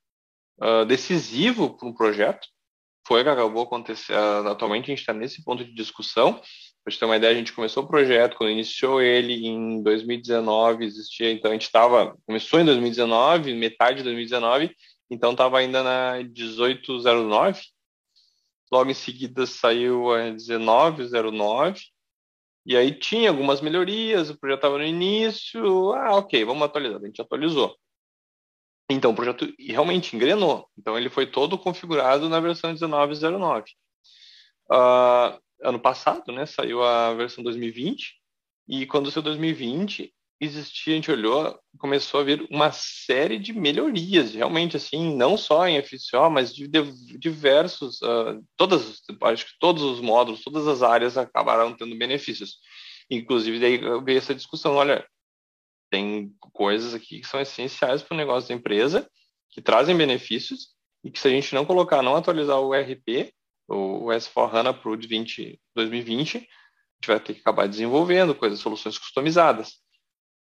[0.61, 2.47] uh, decisivo para um projeto.
[3.07, 4.49] Foi o que acabou acontecendo.
[4.49, 6.41] atualmente, a gente está nesse ponto de discussão.
[6.85, 11.31] Para ter uma ideia, a gente começou o projeto, quando iniciou ele em 2019, existia,
[11.31, 14.75] então a gente estava, começou em 2019, metade de 2019,
[15.11, 17.61] então estava ainda na 1809,
[18.73, 21.83] logo em seguida saiu a 1909,
[22.65, 27.07] e aí tinha algumas melhorias, o projeto estava no início, ah, ok, vamos atualizar, a
[27.07, 27.77] gente atualizou.
[28.91, 33.65] Então o projeto realmente engrenou, então ele foi todo configurado na versão 1909.
[34.71, 38.15] Uh, ano passado, né, saiu a versão 2020,
[38.69, 44.35] e quando saiu 2020, existia, a gente olhou, começou a ver uma série de melhorias,
[44.35, 46.67] realmente, assim, não só em FCO, mas de
[47.19, 52.57] diversos, uh, todas, acho que todos os módulos, todas as áreas acabaram tendo benefícios.
[53.11, 55.07] Inclusive, daí veio essa discussão, olha,
[55.91, 59.11] tem coisas aqui que são essenciais para o negócio da empresa,
[59.51, 60.69] que trazem benefícios,
[61.05, 63.33] e que se a gente não colocar, não atualizar o RP,
[63.69, 69.81] o S4HANA para o 2020, a gente vai ter que acabar desenvolvendo coisas, soluções customizadas.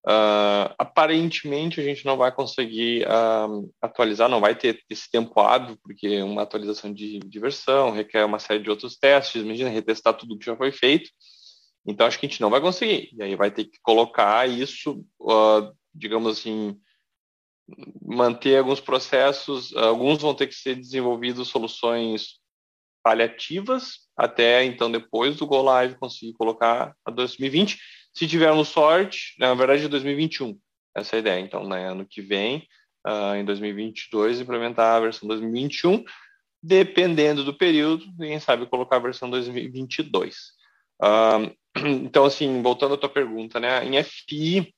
[0.04, 5.78] Uh, aparentemente a gente não vai conseguir uh, atualizar, não vai ter esse tempo hábil,
[5.84, 10.38] porque uma atualização de, de versão requer uma série de outros testes, imagina retestar tudo
[10.38, 11.12] que já foi feito.
[11.86, 13.10] Então acho que a gente não vai conseguir.
[13.14, 16.76] E aí vai ter que colocar isso, uh, digamos assim,
[18.02, 22.42] manter alguns processos, alguns vão ter que ser desenvolvidos soluções
[23.04, 27.80] paliativas até então depois do Go Live conseguir colocar a 2020.
[28.13, 30.60] Se tivermos sorte, na verdade é 2021,
[30.95, 31.39] essa é a ideia.
[31.39, 32.67] Então, né, ano que vem,
[33.08, 36.04] uh, em 2022, implementar a versão 2021,
[36.62, 40.36] dependendo do período, quem sabe colocar a versão 2022.
[41.02, 41.56] Uh,
[42.04, 44.74] então, assim, voltando à tua pergunta, né, em FI,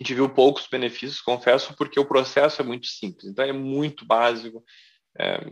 [0.00, 4.06] a gente viu poucos benefícios, confesso, porque o processo é muito simples, então é muito
[4.06, 4.64] básico,
[5.18, 5.44] é,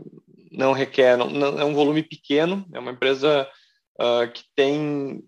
[0.53, 3.49] não requer, não, não, é um volume pequeno, é uma empresa
[4.01, 5.21] uh, que tem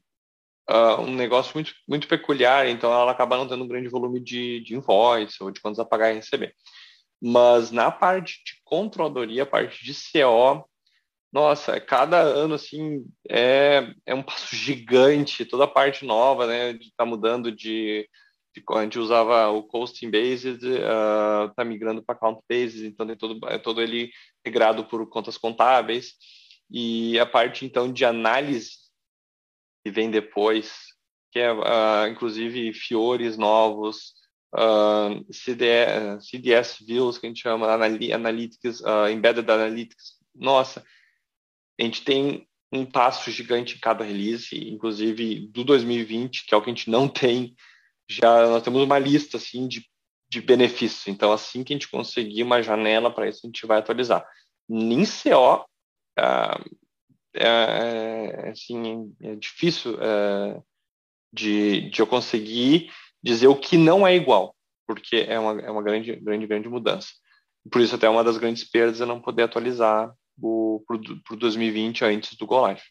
[0.71, 4.61] uh, um negócio muito, muito peculiar, então ela acaba não tendo um grande volume de,
[4.61, 6.55] de invoice ou de contas a pagar e receber.
[7.21, 10.65] Mas na parte de controladoria, a parte de CO,
[11.33, 16.85] nossa, cada ano assim é, é um passo gigante, toda a parte nova, né, de
[16.85, 18.09] estar tá mudando de,
[18.55, 23.17] de, a gente usava o costing based, uh, tá migrando para count based, então é
[23.17, 26.15] todo é todo ele integrado por contas contábeis
[26.71, 28.88] e a parte então de análise
[29.85, 30.73] que vem depois,
[31.33, 34.15] que é uh, inclusive fiores novos,
[34.55, 40.85] uh, CDS, CDS views que a gente chama analytics, uh, embedded analytics, nossa
[41.81, 46.63] a gente tem um passo gigante em cada release, inclusive do 2020, que é o
[46.63, 47.55] que a gente não tem,
[48.09, 49.87] já nós temos uma lista assim de,
[50.31, 51.07] de benefícios.
[51.07, 54.27] Então, assim que a gente conseguir uma janela para isso, a gente vai atualizar.
[54.69, 55.65] Em CO,
[56.19, 56.61] ah,
[57.35, 60.61] é, é, assim, é difícil é,
[61.33, 62.91] de, de eu conseguir
[63.23, 64.55] dizer o que não é igual,
[64.87, 67.09] porque é uma, é uma grande, grande, grande mudança.
[67.71, 72.37] Por isso, até uma das grandes perdas é não poder atualizar para o 2020 antes
[72.37, 72.83] do Go Live.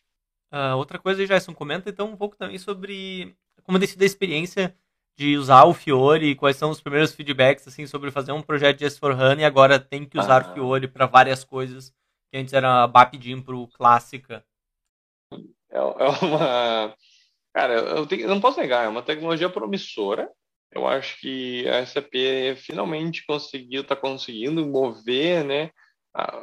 [0.52, 4.76] Uh, outra coisa, Jason, comenta então um pouco também sobre como tem sido a experiência
[5.18, 8.86] de usar o Fiore, quais são os primeiros feedbacks assim sobre fazer um projeto de
[8.86, 10.52] S4HANA e agora tem que usar ah.
[10.52, 11.92] o Fiore para várias coisas
[12.32, 14.46] que antes era BAPDIM para o Clássica.
[15.70, 16.96] É, é, uma...
[17.54, 20.32] Cara, eu, tenho, eu não posso negar, é uma tecnologia promissora,
[20.72, 22.14] eu acho que a SAP
[22.58, 25.72] finalmente conseguiu, está conseguindo mover, né,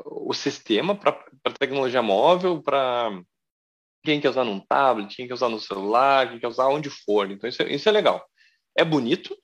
[0.05, 1.13] o sistema para
[1.59, 3.11] tecnologia móvel, para
[4.05, 7.31] quem quer usar num tablet, quem quer usar no celular, quem quer usar onde for.
[7.31, 8.25] Então, isso é, isso é legal.
[8.77, 9.37] É bonito,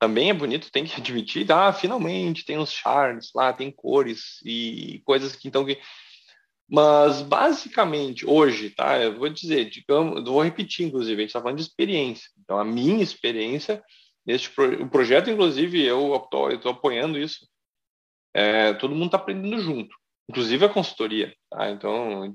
[0.00, 1.50] também é bonito, tem que admitir.
[1.52, 5.78] Ah, finalmente tem os charts lá, tem cores e coisas que então que.
[6.68, 8.98] Mas basicamente hoje, tá?
[8.98, 12.30] Eu vou dizer, digamos, vou repetir, inclusive, a gente está falando de experiência.
[12.42, 13.82] Então, a minha experiência
[14.24, 17.50] neste pro, o projeto, inclusive, eu estou apoiando isso
[18.34, 19.94] é, todo mundo está aprendendo junto,
[20.28, 21.34] inclusive a consultoria.
[21.50, 21.70] Tá?
[21.70, 22.32] Então,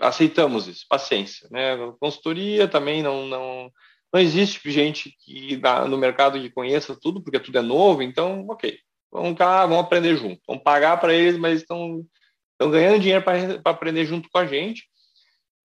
[0.00, 1.48] aceitamos isso, paciência.
[1.50, 1.74] Né?
[1.74, 3.70] A consultoria também não, não,
[4.12, 8.78] não existe gente que no mercado que conheça tudo, porque tudo é novo, então, ok,
[9.10, 10.40] vamos cá, vamos aprender junto.
[10.46, 12.04] Vamos pagar para eles, mas estão,
[12.52, 14.84] estão ganhando dinheiro para aprender junto com a gente.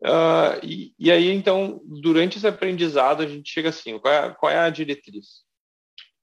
[0.04, 4.52] Uh, e, e, aí, então, durante esse aprendizado, a gente chega assim: qual é, qual
[4.52, 5.44] é a diretriz?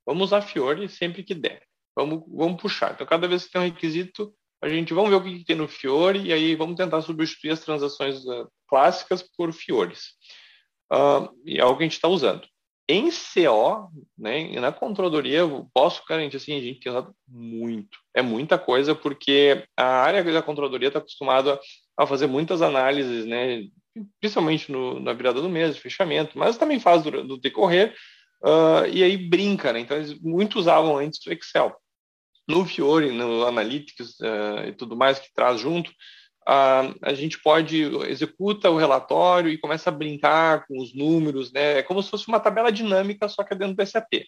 [0.04, 1.62] Vamos usar Fiore sempre que der.
[1.94, 2.92] Vamos, vamos puxar.
[2.92, 5.68] Então, cada vez que tem um requisito, a gente vamos ver o que, tem no
[5.68, 10.14] Fiore e aí vamos tentar substituir as transações uh, clássicas por Fiores.
[10.92, 12.46] Uh, e é algo que a gente está usando.
[12.90, 17.98] Em CO, né, na controladoria, eu posso garantir assim, a gente tem usado muito.
[18.14, 21.60] É muita coisa, porque a área da controladoria está acostumada
[21.98, 23.64] a fazer muitas análises, né,
[24.18, 27.94] principalmente no, na virada do mês, fechamento, mas também faz do, do decorrer,
[28.42, 29.80] uh, e aí brinca, né?
[29.80, 31.76] Então, eles muito usavam antes o Excel
[32.48, 35.92] no Fiore, no Analytics uh, e tudo mais que traz junto,
[36.50, 41.78] a gente pode executa o relatório e começa a brincar com os números, né?
[41.78, 44.24] É como se fosse uma tabela dinâmica, só que é dentro do SAP.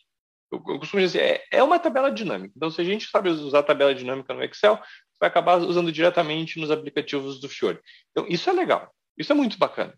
[0.52, 2.52] Eu, eu costumo dizer, é, é uma tabela dinâmica.
[2.54, 4.78] Então, se a gente sabe usar tabela dinâmica no Excel,
[5.18, 7.80] vai acabar usando diretamente nos aplicativos do Fiore.
[8.10, 8.92] Então, isso é legal.
[9.16, 9.94] Isso é muito bacana.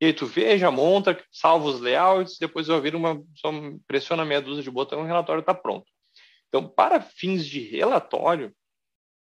[0.00, 3.50] E aí tu veja, monta, salva os layouts, depois eu ouvir uma, só
[3.86, 5.86] pressiona meia dúzia de botão e o relatório está pronto.
[6.48, 8.54] Então, para fins de relatório,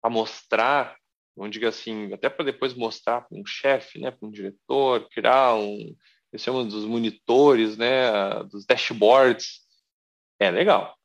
[0.03, 0.95] a mostrar,
[1.35, 5.55] vamos dizer assim, até para depois mostrar para um chefe, né, para um diretor, criar
[5.55, 5.95] um,
[6.33, 9.61] esse é um dos monitores, né, dos dashboards,
[10.39, 10.95] é legal.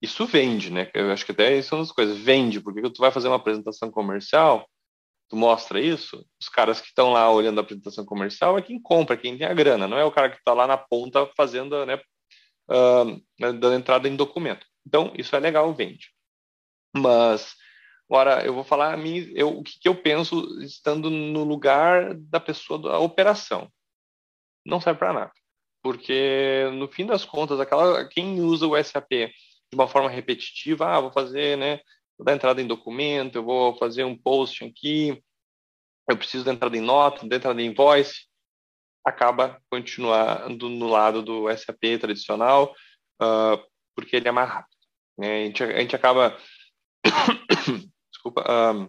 [0.00, 0.88] Isso vende, né?
[0.94, 2.16] Eu acho que até isso é uma das coisas.
[2.16, 4.68] Vende, porque tu vai fazer uma apresentação comercial,
[5.28, 9.16] tu mostra isso, os caras que estão lá olhando a apresentação comercial é quem compra,
[9.16, 12.00] quem tem a grana, não é o cara que está lá na ponta fazendo, né,
[12.70, 14.64] uh, dando entrada em documento.
[14.86, 16.10] Então, isso é legal, vende.
[16.96, 17.54] Mas,
[18.08, 22.14] agora, eu vou falar a mim, eu, o que, que eu penso estando no lugar
[22.14, 23.70] da pessoa da operação.
[24.64, 25.32] Não serve para nada.
[25.82, 31.00] Porque, no fim das contas, aquela, quem usa o SAP de uma forma repetitiva, ah,
[31.00, 31.80] vou fazer, né,
[32.16, 35.22] vou dar entrada em documento, eu vou fazer um post aqui,
[36.08, 38.26] eu preciso da entrada em nota, da entrada em invoice,
[39.04, 42.74] acaba continuando no lado do SAP tradicional,
[43.22, 43.62] uh,
[43.94, 44.76] porque ele é mais rápido.
[45.18, 45.42] Né?
[45.42, 46.36] A, gente, a gente acaba
[48.18, 48.88] desculpa, um,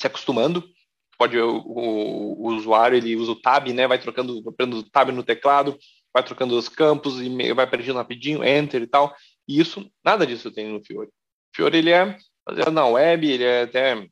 [0.00, 0.68] se acostumando.
[1.16, 3.86] Pode o, o, o, usuário ele usa o tab, né?
[3.86, 5.76] Vai trocando, o tab no teclado,
[6.12, 9.14] vai trocando os campos e vai preenchendo rapidinho, enter e tal.
[9.46, 11.10] E isso, nada disso tem no Fiore.
[11.58, 12.16] O ele é
[12.46, 14.08] baseado na web, ele é até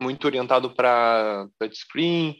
[0.00, 2.38] muito orientado para touchscreen.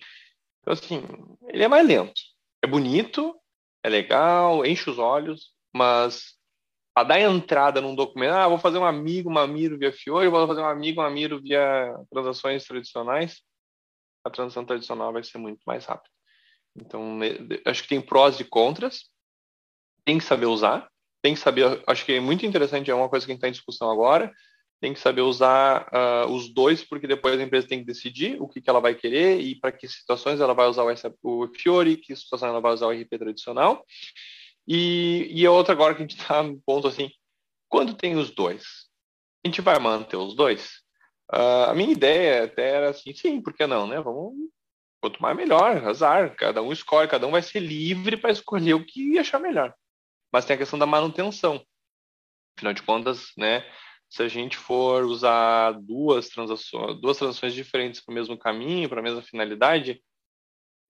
[0.61, 1.03] Então, assim,
[1.49, 2.21] ele é mais lento.
[2.63, 3.35] É bonito,
[3.83, 6.40] é legal, enche os olhos, mas
[6.95, 10.47] a dar entrada num documento, ah, vou fazer um amigo, uma Miro via Fiori, vou
[10.47, 13.43] fazer um amigo, uma Miro via transações tradicionais,
[14.25, 16.11] a transação tradicional vai ser muito mais rápida.
[16.77, 17.19] Então,
[17.65, 19.05] acho que tem prós e contras,
[20.05, 20.89] tem que saber usar,
[21.23, 23.49] tem que saber, acho que é muito interessante, é uma coisa que a gente está
[23.49, 24.33] em discussão agora,
[24.81, 28.49] tem que saber usar uh, os dois, porque depois a empresa tem que decidir o
[28.49, 31.99] que, que ela vai querer e para que situações ela vai usar o, o Fiori,
[31.99, 33.85] que situação ela vai usar o RP tradicional.
[34.73, 37.11] E, e a outra agora que a gente está no ponto assim,
[37.69, 38.87] quando tem os dois,
[39.45, 40.77] a gente vai manter os dois?
[41.29, 44.01] Uh, a minha ideia até era assim, sim, por que não, né?
[44.01, 44.33] Vamos,
[45.01, 48.87] quanto mais melhor, azar, cada um escolhe, cada um vai ser livre para escolher o
[48.87, 49.75] que achar melhor.
[50.33, 51.61] Mas tem a questão da manutenção.
[52.57, 53.69] Afinal de contas, né?
[54.09, 59.01] Se a gente for usar duas transações, duas transações diferentes para o mesmo caminho, para
[59.01, 60.01] a mesma finalidade,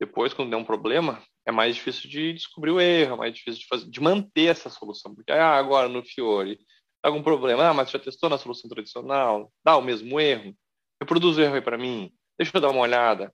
[0.00, 3.60] depois, quando der um problema, é mais difícil de descobrir o erro, é mais difícil
[3.60, 5.14] de, fazer, de manter essa solução.
[5.14, 6.56] Porque ah, agora no Fiore,
[7.02, 7.68] tá algum problema?
[7.68, 9.52] Ah, mas já testou na solução tradicional?
[9.62, 10.56] Dá o mesmo erro?
[10.98, 12.10] Reproduz o erro aí para mim?
[12.38, 13.30] Deixa eu dar uma olhada.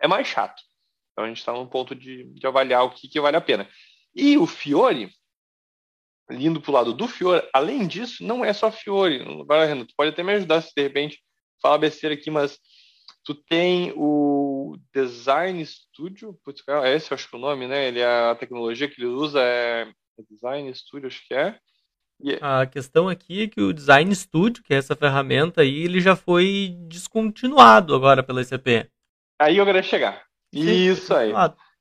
[0.00, 0.62] É mais chato.
[1.10, 3.68] Então a gente está num ponto de, de avaliar o que, que vale a pena.
[4.14, 5.10] E o Fiore,
[6.30, 9.20] lindo para o lado do Fiore, além disso, não é só Fiore.
[9.22, 11.20] Agora, Renato, pode até me ajudar se de repente
[11.60, 12.56] falar besteira aqui, mas
[13.28, 17.88] tu tem o Design Studio, putz, é esse eu acho que é o nome, né?
[17.88, 19.86] Ele é a tecnologia que ele usa é
[20.30, 21.58] Design Studio, acho que é.
[22.24, 22.38] E...
[22.40, 26.16] A questão aqui é que o Design Studio, que é essa ferramenta aí, ele já
[26.16, 28.88] foi descontinuado agora pela ICP.
[29.38, 30.24] Aí eu queria chegar.
[30.54, 31.30] Sim, Isso aí.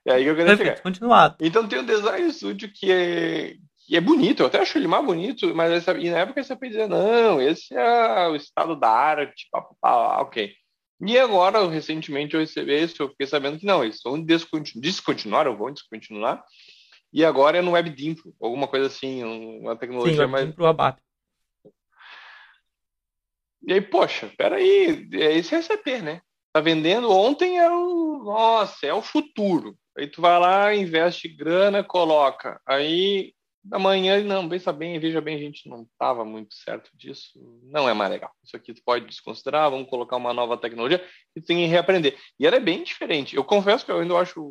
[0.05, 0.73] É aí que eu queria Perfeito, chegar.
[0.73, 1.37] Descontinuado.
[1.39, 3.55] Então tem o Design Studio que é,
[3.87, 6.57] e é bonito, eu até acho ele mais bonito, mas essa, e na época você
[6.57, 10.53] pode dizer, não, esse é o estado da arte, papapá, ok.
[10.99, 15.47] E agora, recentemente, eu recebi isso, eu fiquei sabendo que não, eles vão descontinu descontinuar,
[15.47, 16.43] ou vão descontinuar,
[17.13, 20.49] e agora é no WebDIMP, alguma coisa assim, uma tecnologia Sim, mais...
[20.49, 20.99] Sim, ABAP.
[23.63, 26.21] E aí, poxa, peraí, esse é SAP, né?
[26.53, 29.77] Tá vendendo, ontem era o, nossa, é o futuro.
[29.97, 32.61] Aí tu vai lá, investe grana, coloca.
[32.65, 33.33] Aí
[33.67, 37.87] da manhã, não, pensa bem, veja bem, a gente não estava muito certo disso, não
[37.87, 38.31] é mais legal.
[38.43, 42.17] Isso aqui tu pode desconsiderar, vamos colocar uma nova tecnologia e tem que reaprender.
[42.39, 43.35] E ela é bem diferente.
[43.35, 44.41] Eu confesso que eu ainda acho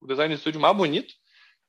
[0.00, 1.14] o Design Studio mais bonito,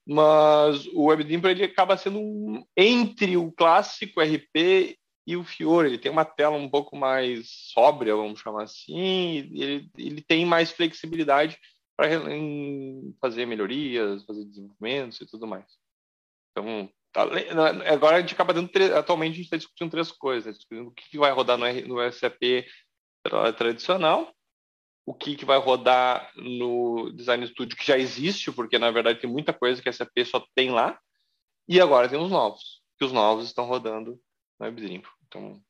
[0.06, 5.88] mas o WebDimper ele acaba sendo um, entre o clássico RP e o Fiore.
[5.88, 10.72] Ele tem uma tela um pouco mais sóbria, vamos chamar assim, ele, ele tem mais
[10.72, 11.58] flexibilidade
[11.96, 12.10] para
[13.22, 15.83] fazer melhorias, fazer desenvolvimentos e tudo mais.
[16.54, 17.24] Então, tá,
[17.92, 18.70] agora a gente acaba dando.
[18.96, 20.52] Atualmente a gente está discutindo três coisas: né?
[20.54, 22.66] discutindo o que, vai rodar no, no SAP
[23.58, 24.34] tradicional,
[25.06, 29.30] o que, que vai rodar no Design Studio que já existe, porque na verdade tem
[29.30, 31.00] muita coisa que a SAP só tem lá,
[31.68, 34.20] e agora tem os novos, que os novos estão rodando
[34.60, 35.02] no WebDream.
[35.28, 35.62] Então,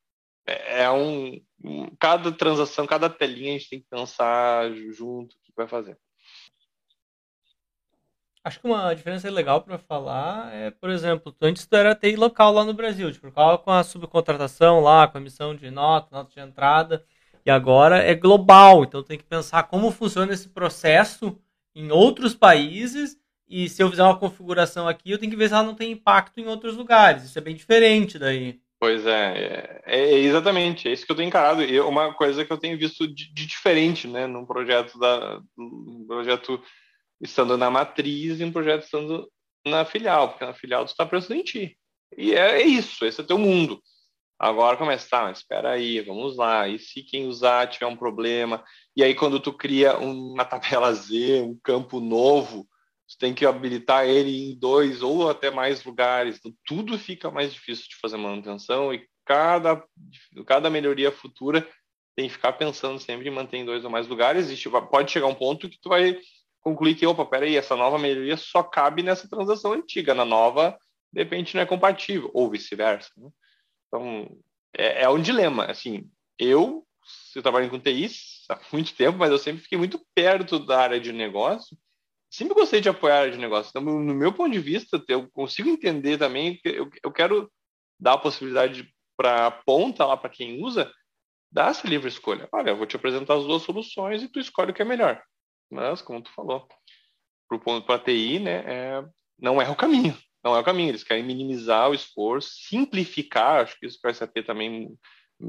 [0.46, 5.40] é, é um, um, cada transação, cada telinha a gente tem que pensar junto o
[5.44, 5.98] que vai fazer.
[8.44, 12.52] Acho que uma diferença legal para falar é, por exemplo, antes tu era TI local
[12.52, 16.42] lá no Brasil, tipo, com a subcontratação lá, com a emissão de nota, nota de
[16.42, 17.06] entrada,
[17.46, 21.40] e agora é global, então tem que pensar como funciona esse processo
[21.74, 25.54] em outros países, e se eu fizer uma configuração aqui, eu tenho que ver se
[25.54, 28.60] ela não tem impacto em outros lugares, isso é bem diferente daí.
[28.78, 32.52] Pois é, é, é exatamente, é isso que eu tenho encarado, e uma coisa que
[32.52, 35.40] eu tenho visto de, de diferente, né, num projeto da,
[36.08, 36.62] projeto
[37.24, 39.32] estando na matriz e um projeto estando
[39.66, 41.78] na filial, porque na filial tu está pensando em ti.
[42.18, 43.82] E é, é, isso, esse é teu mundo.
[44.38, 46.68] Agora começa, tá, mas espera aí, vamos lá.
[46.68, 48.64] E se quem usar tiver um problema?
[48.96, 52.68] E aí quando tu cria uma tabela Z, um campo novo,
[53.08, 56.38] tu tem que habilitar ele em dois ou até mais lugares.
[56.38, 59.82] Então, tudo fica mais difícil de fazer manutenção e cada,
[60.46, 61.66] cada melhoria futura
[62.16, 64.52] tem que ficar pensando sempre em manter em dois ou mais lugares.
[64.52, 66.20] E pode chegar um ponto que tu vai
[66.64, 70.78] concluir que, opa, peraí, essa nova melhoria só cabe nessa transação antiga, na nova,
[71.12, 73.12] de repente, não é compatível, ou vice-versa.
[73.18, 73.30] Né?
[73.88, 74.38] Então,
[74.76, 75.66] é, é, um dilema.
[75.66, 76.10] Assim,
[76.40, 76.86] eu,
[77.36, 78.10] eu trabalho com TI
[78.50, 81.78] há muito tempo, mas eu sempre fiquei muito perto da área de negócio,
[82.32, 83.70] sempre gostei de apoiar a área de negócio.
[83.70, 87.52] Então, no meu ponto de vista, eu consigo entender também que eu, eu quero
[88.00, 90.92] dar a possibilidade para a ponta lá, para quem usa,
[91.52, 92.50] dar essa livre escolha.
[92.52, 95.22] Olha, eu vou te apresentar as duas soluções e tu escolhe o que é melhor.
[95.74, 96.68] Mas, como tu falou,
[97.48, 99.06] para o ponto para TI, né, é,
[99.40, 100.18] não é o caminho.
[100.44, 100.90] não é o caminho.
[100.90, 103.62] Eles querem minimizar o esforço, simplificar.
[103.64, 104.98] Acho que isso que o SAP também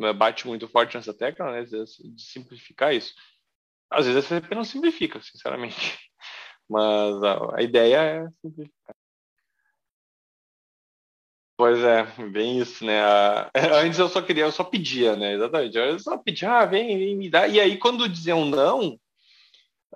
[0.02, 1.64] eh, bate muito forte nessa tecla, né?
[1.64, 1.84] De
[2.16, 3.14] simplificar isso.
[3.90, 5.76] Às vezes a SAP não simplifica, sinceramente.
[6.68, 8.94] Mas a, a ideia é simplificar.
[11.56, 13.00] Pois é, bem isso, né?
[13.84, 15.34] Antes eu só queria, eu só pedia, né?
[15.34, 15.76] Exatamente.
[15.76, 17.46] Eu só pedia, ah, vem, vem me dá.
[17.46, 18.98] E aí, quando diziam não,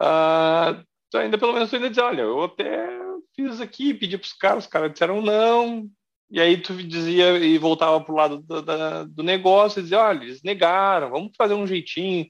[0.00, 0.84] uh,
[1.14, 2.88] ainda pelo menos tu ainda dizia, olha, eu até
[3.34, 5.88] fiz aqui, pedi para os caras, os caras disseram não.
[6.30, 10.24] E aí tu dizia e voltava pro lado do, da, do negócio e dizia, olha,
[10.24, 12.26] eles negaram, vamos fazer um jeitinho.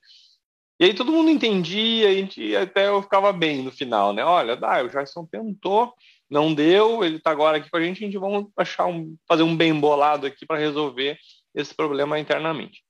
[0.81, 4.25] E aí todo mundo entendia, e até eu ficava bem no final, né?
[4.25, 5.93] Olha, dá, o Jason tentou,
[6.31, 9.43] não deu, ele está agora aqui com a gente, a gente vamos achar um, fazer
[9.43, 11.19] um bem bolado aqui para resolver
[11.53, 12.85] esse problema internamente.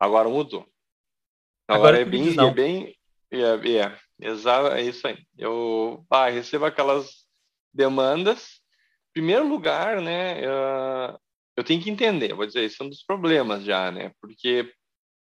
[0.00, 0.66] Agora mudou.
[1.68, 2.96] Agora, agora é, bem, é bem,
[3.30, 5.18] é, é, exato, é isso aí.
[5.36, 7.26] Eu ah, recebo aquelas
[7.72, 8.60] demandas.
[9.10, 11.18] Em primeiro lugar, né, uh,
[11.56, 14.70] eu tenho que entender, vou dizer, isso é um dos problemas já, né, porque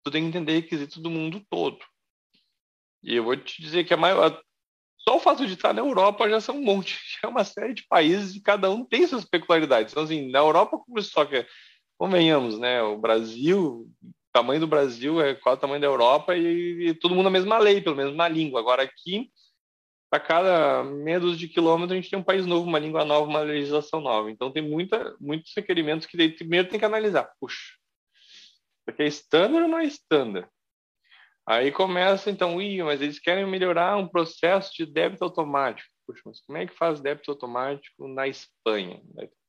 [0.05, 1.79] tu tem que entender requisitos do mundo todo.
[3.03, 4.41] E eu vou te dizer que a maior,
[4.99, 7.75] só o fato de estar na Europa já são um monte, já é uma série
[7.75, 9.93] de países e cada um tem suas peculiaridades.
[9.93, 11.47] Então, assim, na Europa, como só que,
[11.99, 13.91] convenhamos, né, o Brasil,
[14.33, 17.59] tamanho do Brasil é qual o tamanho da Europa e, e todo mundo a mesma
[17.59, 18.61] lei, pelo menos na língua.
[18.61, 19.31] Agora aqui,
[20.11, 23.41] a cada menos de quilômetro, a gente tem um país novo, uma língua nova, uma
[23.41, 24.31] legislação nova.
[24.31, 27.31] Então, tem muita, muitos requerimentos que daí, primeiro tem que analisar.
[27.41, 27.75] Puxa,
[28.87, 30.49] aqui é standard ou não é standard?
[31.47, 35.89] Aí começa, então, Ih, mas eles querem melhorar um processo de débito automático.
[36.07, 39.01] Puxa, mas como é que faz débito automático na Espanha?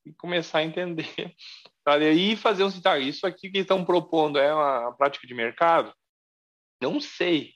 [0.04, 1.06] E começar a entender.
[1.84, 5.92] E aí fazer um tá, isso aqui que estão propondo é uma prática de mercado?
[6.80, 7.54] Não sei.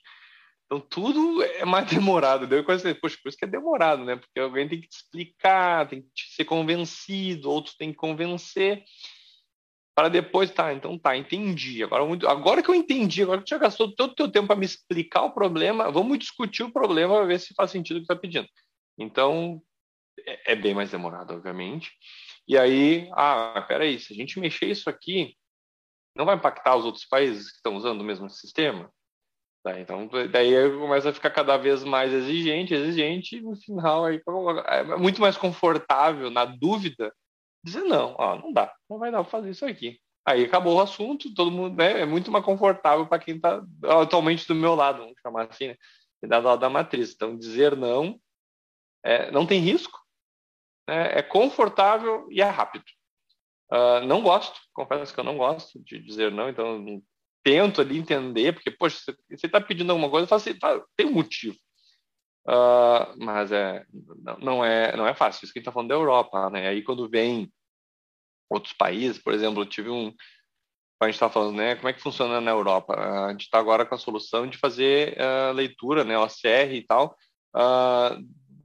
[0.65, 2.45] Então tudo é mais demorado.
[2.45, 4.17] Deu coisa, poxa, por isso que é demorado, né?
[4.17, 8.83] Porque alguém tem que te explicar, tem que ser convencido, outros tem que convencer
[9.97, 11.83] para depois, tá, então tá, entendi.
[11.83, 14.63] Agora, agora que eu entendi, agora que já gastou todo o teu tempo para me
[14.63, 18.15] explicar o problema, vamos discutir o problema para ver se faz sentido o que está
[18.15, 18.47] pedindo.
[18.95, 19.59] Então,
[20.23, 21.91] é, é, bem mais demorado, obviamente.
[22.47, 25.35] E aí, ah, peraí, se a gente mexer isso aqui,
[26.15, 28.89] não vai impactar os outros países que estão usando o mesmo sistema?
[29.63, 34.21] Tá, então, daí começa a ficar cada vez mais exigente, exigente, e no final aí,
[34.67, 37.13] é muito mais confortável, na dúvida,
[37.63, 39.99] dizer não, ó, não dá, não vai dar para fazer isso aqui.
[40.25, 43.61] Aí acabou o assunto, todo mundo né, é muito mais confortável para quem está
[44.01, 45.75] atualmente do meu lado, vamos chamar assim, né?
[46.25, 47.13] Da lado da matriz.
[47.13, 48.19] Então, dizer não
[49.03, 49.99] é, não tem risco,
[50.87, 52.85] né, é confortável e é rápido.
[53.71, 57.01] Uh, não gosto, confesso que eu não gosto de dizer não, então
[57.43, 58.97] tento ali entender, porque, poxa,
[59.29, 61.55] você está pedindo alguma coisa, eu falo assim, tá, tem um motivo.
[62.47, 63.85] Uh, mas é,
[64.23, 65.43] não, não, é, não é fácil.
[65.43, 66.69] Isso que a gente está falando da Europa, né?
[66.69, 67.51] Aí quando vem
[68.49, 70.13] outros países, por exemplo, eu tive um.
[71.01, 71.75] A gente está falando, né?
[71.75, 72.95] Como é que funciona na Europa?
[72.95, 76.17] A gente está agora com a solução de fazer uh, leitura, né?
[76.17, 77.15] OCR e tal,
[77.55, 78.17] uh,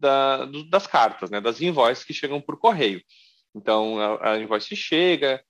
[0.03, 1.41] da, do, das cartas, né?
[1.41, 3.01] Das invoices que chegam por correio.
[3.55, 5.43] Então, a, a invoice chega,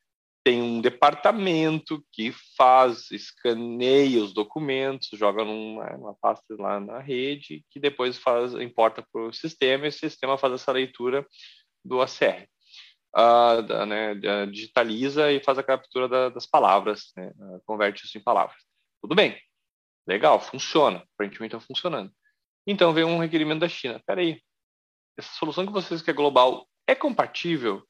[0.45, 7.65] tem um departamento que faz, escaneia os documentos, joga numa, numa pasta lá na rede,
[7.71, 11.27] que depois faz, importa para o sistema, e o sistema faz essa leitura
[11.85, 12.47] do ACR.
[13.15, 14.15] Uh, da, né,
[14.47, 18.57] digitaliza e faz a captura da, das palavras, né, uh, converte isso em palavras.
[19.03, 19.39] Tudo bem,
[20.07, 22.11] legal, funciona, aparentemente está funcionando.
[22.67, 23.97] Então vem um requerimento da China.
[23.97, 24.41] Espera aí,
[25.17, 27.83] essa solução que vocês querem global é compatível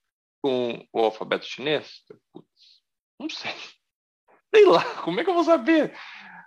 [0.43, 2.03] com o alfabeto chinês?
[2.33, 2.83] Putz,
[3.19, 3.55] não sei.
[4.55, 5.95] Sei lá, como é que eu vou saber?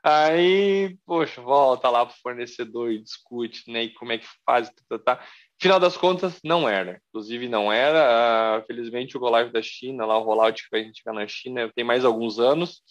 [0.04, 3.86] Aí, poxa, volta lá para o fornecedor e discute, né?
[3.86, 5.28] E como é que faz, tá, tá, tá.
[5.60, 7.02] Final das contas, não era.
[7.10, 8.60] Inclusive, não era.
[8.60, 11.28] Uh, felizmente, o Go Live da China, lá o rollout que a gente ficar na
[11.28, 12.84] China, tem mais alguns anos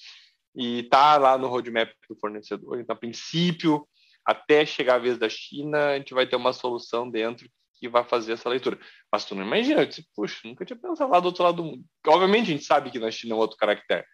[0.57, 2.81] e tá lá no roadmap do fornecedor.
[2.81, 3.87] Então, a princípio,
[4.25, 7.49] até chegar a vez da China, a gente vai ter uma solução dentro
[7.79, 8.79] que vai fazer essa leitura.
[9.13, 11.65] Mas tu não imagina, eu disse, puxa, nunca tinha pensado lá do outro lado do
[11.65, 11.85] mundo.
[12.07, 14.07] Obviamente a gente sabe que na China é um outro caractere,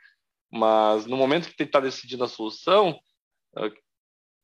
[0.51, 2.99] mas no momento que está decidindo a solução,
[3.57, 3.71] ah,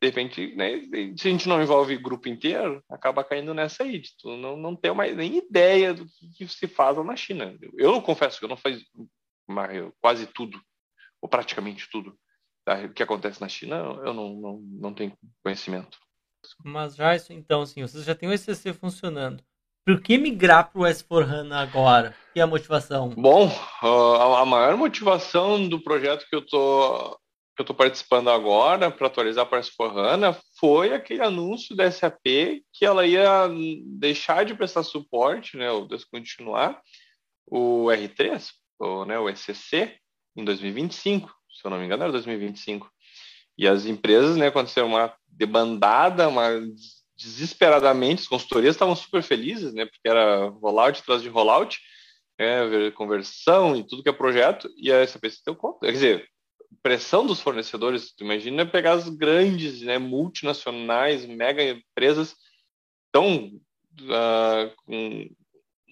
[0.00, 0.80] de repente, né,
[1.16, 4.56] se a gente não envolve o grupo inteiro, acaba caindo nessa aí, de tu não,
[4.56, 7.56] não ter mais nem ideia do que, que se faz lá na China.
[7.60, 8.84] Eu, eu confesso que eu não faço
[10.00, 10.60] quase tudo,
[11.20, 12.16] ou praticamente tudo,
[12.66, 12.88] tá?
[12.88, 15.98] que acontece na China, eu não, não, não tenho conhecimento.
[16.64, 19.42] Mas já isso, então, assim, vocês já têm o ECC funcionando.
[19.84, 22.14] Por que migrar para o S4HANA agora?
[22.34, 23.10] Que é a motivação?
[23.10, 23.48] Bom,
[23.80, 27.16] a maior motivação do projeto que eu estou
[27.54, 32.62] que eu estou participando agora para atualizar para a S4HANA foi aquele anúncio da SAP
[32.70, 33.48] que ela ia
[33.98, 36.78] deixar de prestar suporte, né, ou descontinuar
[37.46, 39.96] o R3, ou, né, o ECC,
[40.36, 42.90] em 2025, se eu não me engano era 2025.
[43.58, 46.50] E as empresas, né, aconteceu uma debandada, uma
[47.16, 51.80] desesperadamente, as consultorias estavam super felizes, né, porque era rollout atrás de rollout,
[52.38, 55.86] é, conversão e tudo que é projeto, e a SAP se deu conta.
[55.86, 56.28] Quer dizer,
[56.82, 62.36] pressão dos fornecedores, tu imagina pegar as grandes, né, multinacionais, mega empresas
[63.10, 63.46] tão
[64.02, 65.26] uh, com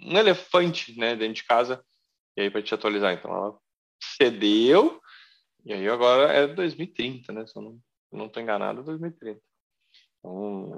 [0.02, 1.82] um elefante, né, dentro de casa,
[2.36, 3.14] e aí para te atualizar.
[3.14, 3.58] Então ela
[4.00, 5.00] cedeu,
[5.64, 7.80] e aí agora é 2030, né, se eu não,
[8.12, 9.40] não estou enganado, é 2030.
[10.18, 10.76] Então...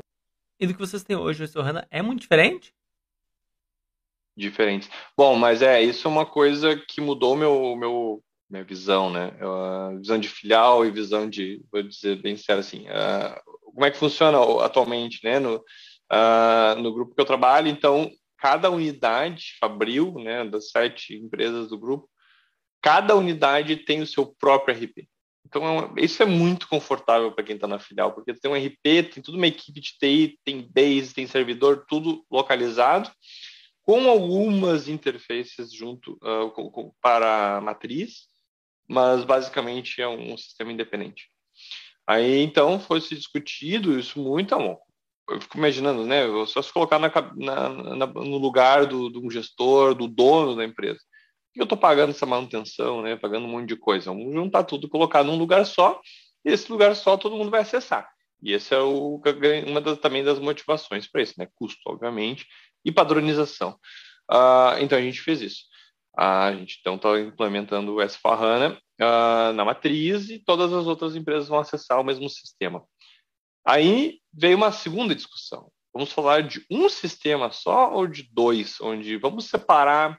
[0.58, 2.74] E do que vocês têm hoje, o HANA é muito diferente?
[4.36, 4.90] Diferente.
[5.16, 9.32] Bom, mas é, isso é uma coisa que mudou meu, meu minha visão, né?
[9.42, 13.90] Uh, visão de filial e visão de, vou dizer bem sério assim, uh, como é
[13.90, 15.38] que funciona atualmente, né?
[15.38, 21.68] No, uh, no grupo que eu trabalho, então, cada unidade, Fabril, né, das sete empresas
[21.68, 22.08] do grupo,
[22.86, 25.08] cada unidade tem o seu próprio RP.
[25.44, 29.10] Então, é isso é muito confortável para quem está na filial, porque tem um RP,
[29.12, 33.10] tem tudo uma equipe de TI, tem base, tem servidor, tudo localizado,
[33.82, 38.28] com algumas interfaces junto uh, com, com, para a matriz,
[38.88, 41.28] mas basicamente é um sistema independente.
[42.06, 44.78] Aí então foi se discutido isso muito, amor.
[45.28, 46.22] Eu fico imaginando, né?
[46.46, 51.00] Só se colocar na, na, na, no lugar do, do gestor, do dono da empresa.
[51.56, 53.16] E eu estou pagando essa manutenção, né?
[53.16, 54.10] Pagando um monte de coisa.
[54.12, 55.98] Vamos juntar tudo, colocar num lugar só.
[56.44, 58.06] E esse lugar só todo mundo vai acessar.
[58.42, 59.20] E esse é o,
[59.66, 61.48] uma das, também das motivações para isso, né?
[61.54, 62.46] Custo, obviamente,
[62.84, 63.78] e padronização.
[64.30, 65.64] Uh, então a gente fez isso.
[66.14, 71.48] A gente então está implementando o S4HANA uh, na matriz e todas as outras empresas
[71.48, 72.84] vão acessar o mesmo sistema.
[73.66, 75.70] Aí veio uma segunda discussão.
[75.92, 78.78] Vamos falar de um sistema só ou de dois?
[78.82, 80.18] Onde vamos separar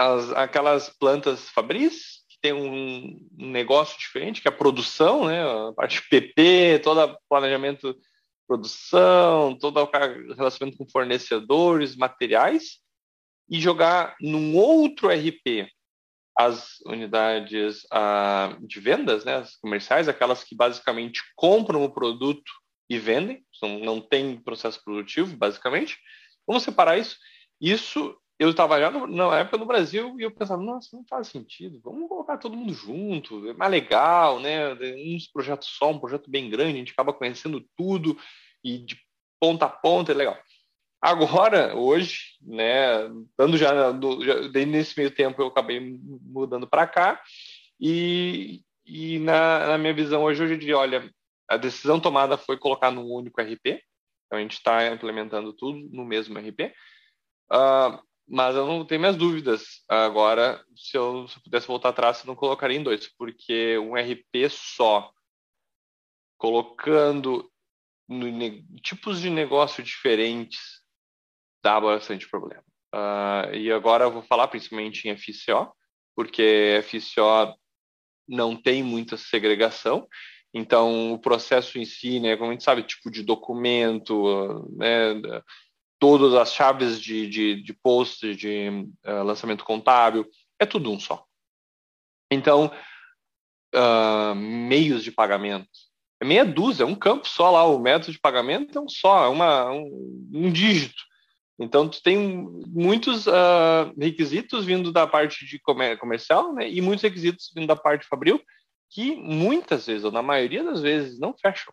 [0.00, 5.42] as, aquelas plantas fabris, que tem um, negócio diferente, que é a produção, né?
[5.42, 7.94] a parte PP, todo o planejamento
[8.48, 12.78] produção, todo o relacionamento com fornecedores, materiais,
[13.48, 15.68] e jogar num outro RP
[16.36, 22.50] as unidades uh, de vendas, né, as comerciais, aquelas que basicamente compram o produto
[22.88, 25.98] e vendem, não tem processo produtivo, basicamente.
[26.46, 27.16] Vamos separar isso.
[27.60, 31.78] Isso eu estava já na época no Brasil e eu pensava, nossa, não faz sentido,
[31.84, 34.72] vamos colocar todo mundo junto, é mais legal, né?
[35.14, 38.18] Uns projetos só, um projeto bem grande, a gente acaba conhecendo tudo
[38.64, 38.98] e de
[39.38, 40.38] ponta a ponta é legal.
[41.02, 47.22] Agora, hoje, né, dando já, já nesse meio tempo eu acabei mudando para cá
[47.78, 51.12] e, e na, na, minha visão hoje eu diria, olha,
[51.46, 53.82] a decisão tomada foi colocar num único RP,
[54.26, 56.72] então a gente está implementando tudo no mesmo RP, uh,
[57.50, 62.20] ah, mas eu não tenho minhas dúvidas agora, se eu, se eu pudesse voltar atrás,
[62.20, 65.10] eu não colocaria em dois, porque um RP só,
[66.38, 67.50] colocando
[68.08, 68.30] no,
[68.82, 70.80] tipos de negócio diferentes,
[71.60, 72.62] dá bastante problema.
[72.94, 75.72] Uh, e agora eu vou falar principalmente em FCO,
[76.14, 77.52] porque FCO
[78.28, 80.06] não tem muita segregação,
[80.54, 85.14] então o processo em si, né, como a gente sabe, tipo de documento, né,
[86.00, 88.68] todas as chaves de, de, de post, de
[89.06, 90.26] uh, lançamento contábil,
[90.58, 91.24] é tudo um só.
[92.32, 92.72] Então,
[93.74, 95.68] uh, meios de pagamento,
[96.20, 99.26] é meia dúzia, é um campo só lá, o método de pagamento é um só,
[99.26, 101.02] é uma, um, um dígito.
[101.58, 102.16] Então, tu tem
[102.68, 106.66] muitos uh, requisitos vindo da parte de comer comercial, né?
[106.68, 108.40] E muitos requisitos vindo da parte fabril,
[108.90, 111.72] que muitas vezes, ou na maioria das vezes, não fecham.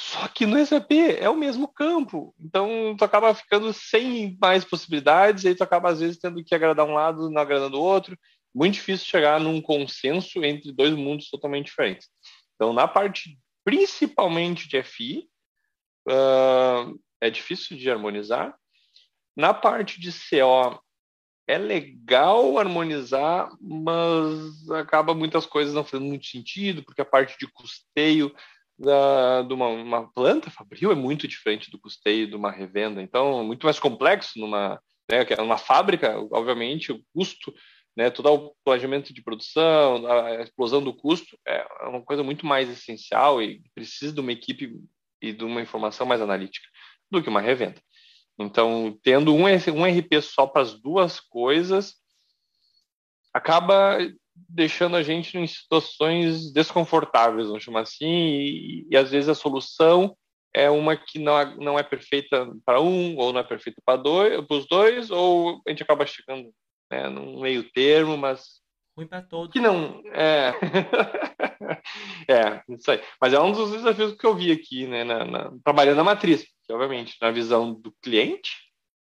[0.00, 2.32] Só que no SAP é o mesmo campo.
[2.38, 6.86] Então, tu acaba ficando sem mais possibilidades, aí tu acaba, às vezes, tendo que agradar
[6.86, 8.16] um lado, não agradando o outro.
[8.54, 12.08] Muito difícil chegar num consenso entre dois mundos totalmente diferentes.
[12.54, 15.28] Então, na parte, principalmente de FI,
[16.08, 18.56] uh, é difícil de harmonizar,
[19.36, 20.80] na parte de CO,
[21.46, 27.48] é legal harmonizar, mas acaba muitas coisas não fazendo muito sentido, porque a parte de
[27.48, 28.32] custeio
[28.78, 33.02] da, de uma, uma planta fabril é muito diferente do custeio de uma revenda.
[33.02, 37.52] Então, é muito mais complexo numa, né, numa fábrica, obviamente, o custo,
[37.96, 42.68] né, todo o planejamento de produção, a explosão do custo é uma coisa muito mais
[42.68, 44.72] essencial e precisa de uma equipe
[45.20, 46.68] e de uma informação mais analítica
[47.10, 47.82] do que uma revenda.
[48.38, 51.96] Então, tendo um, um RP só para as duas coisas,
[53.34, 53.98] acaba
[54.48, 60.16] deixando a gente em situações desconfortáveis, vamos chamar assim, e, e às vezes a solução
[60.54, 64.00] é uma que não, é, não é perfeita para um, ou não é perfeita para
[64.00, 66.50] dois, os dois, ou a gente acaba chegando
[66.90, 68.60] né, num meio termo, mas
[68.96, 69.52] ruim para todos.
[69.52, 70.52] Que não é,
[72.28, 73.00] é isso aí.
[73.20, 76.44] Mas é um dos desafios que eu vi aqui, né, na, na, trabalhando na matriz,
[76.64, 78.50] que obviamente na visão do cliente,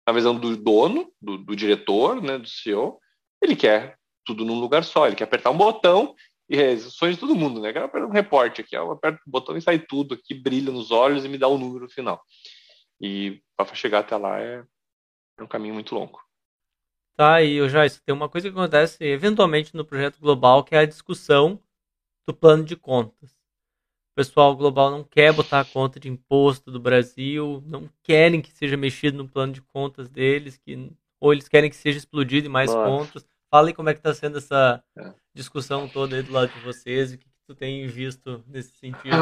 [0.06, 3.00] na visão do dono, do, do diretor, né, do CEO,
[3.42, 6.14] ele quer tudo num lugar só, ele quer apertar um botão
[6.48, 7.72] e é sonho de todo mundo, né?
[7.72, 10.90] Quero apertar um reporte aqui, eu aperto o botão e sai tudo aqui, brilha nos
[10.90, 12.22] olhos e me dá o um número final.
[13.00, 14.62] E para chegar até lá é,
[15.38, 16.20] é um caminho muito longo.
[17.14, 20.80] Tá, e já isso tem uma coisa que acontece eventualmente no projeto global, que é
[20.80, 21.60] a discussão
[22.26, 23.30] do plano de contas.
[24.12, 28.52] O pessoal global não quer botar a conta de imposto do Brasil, não querem que
[28.52, 32.50] seja mexido no plano de contas deles, que ou eles querem que seja explodido em
[32.50, 32.90] mais Nossa.
[32.90, 33.31] pontos.
[33.52, 35.12] Fala aí como é que está sendo essa é.
[35.34, 38.74] discussão toda aí do lado de vocês e o que, que tu tem visto nesse
[38.78, 39.14] sentido.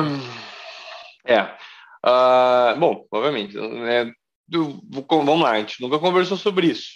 [1.25, 1.43] É.
[2.07, 4.13] Uh, bom, obviamente, né,
[4.47, 6.91] do, vamos lá, a gente nunca conversou sobre isso.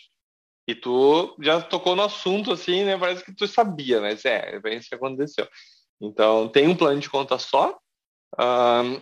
[0.68, 2.96] E tu já tocou no assunto, assim, né?
[2.96, 5.48] Parece que tu sabia, mas é, é isso que aconteceu.
[6.00, 7.76] Então, tem um plano de conta só.
[8.38, 9.00] Um,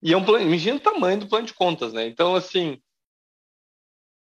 [0.00, 2.06] e é um plano, imagina o tamanho do plano de contas, né?
[2.06, 2.80] Então, assim,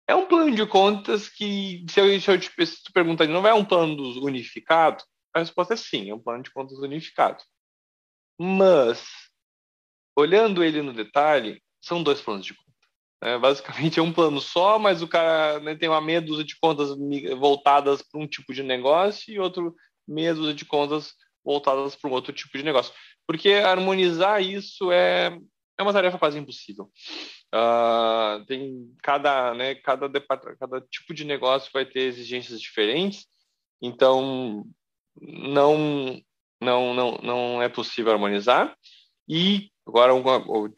[0.07, 3.45] é um plano de contas que, se eu, se eu te, se tu perguntar, não
[3.45, 5.03] é um plano unificado?
[5.33, 7.43] A resposta é sim, é um plano de contas unificado.
[8.39, 9.05] Mas,
[10.15, 12.67] olhando ele no detalhe, são dois planos de contas.
[13.21, 16.57] É, basicamente é um plano só, mas o cara né, tem uma meia dúzia de
[16.59, 16.89] contas
[17.37, 19.75] voltadas para um tipo de negócio e outro
[20.07, 22.93] meia dúzia de contas voltadas para um outro tipo de negócio.
[23.25, 25.37] Porque harmonizar isso é,
[25.77, 26.91] é uma tarefa quase impossível.
[27.53, 30.09] Uh, tem cada, né, cada,
[30.57, 33.27] cada tipo de negócio vai ter exigências diferentes,
[33.81, 34.65] então
[35.21, 36.21] não,
[36.61, 38.75] não, não, não é possível harmonizar.
[39.29, 40.13] E agora,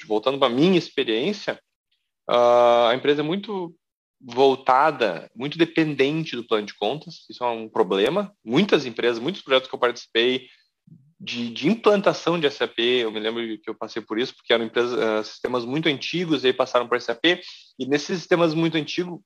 [0.06, 1.60] voltando para a minha experiência,
[2.30, 3.76] Uh, a empresa é muito
[4.22, 8.32] voltada, muito dependente do plano de contas, isso é um problema.
[8.46, 10.48] Muitas empresas, muitos projetos que eu participei
[11.20, 14.66] de, de implantação de SAP, eu me lembro que eu passei por isso, porque eram
[14.66, 17.26] empresas, uh, sistemas muito antigos, e aí passaram por SAP,
[17.78, 19.20] e nesses sistemas muito antigos,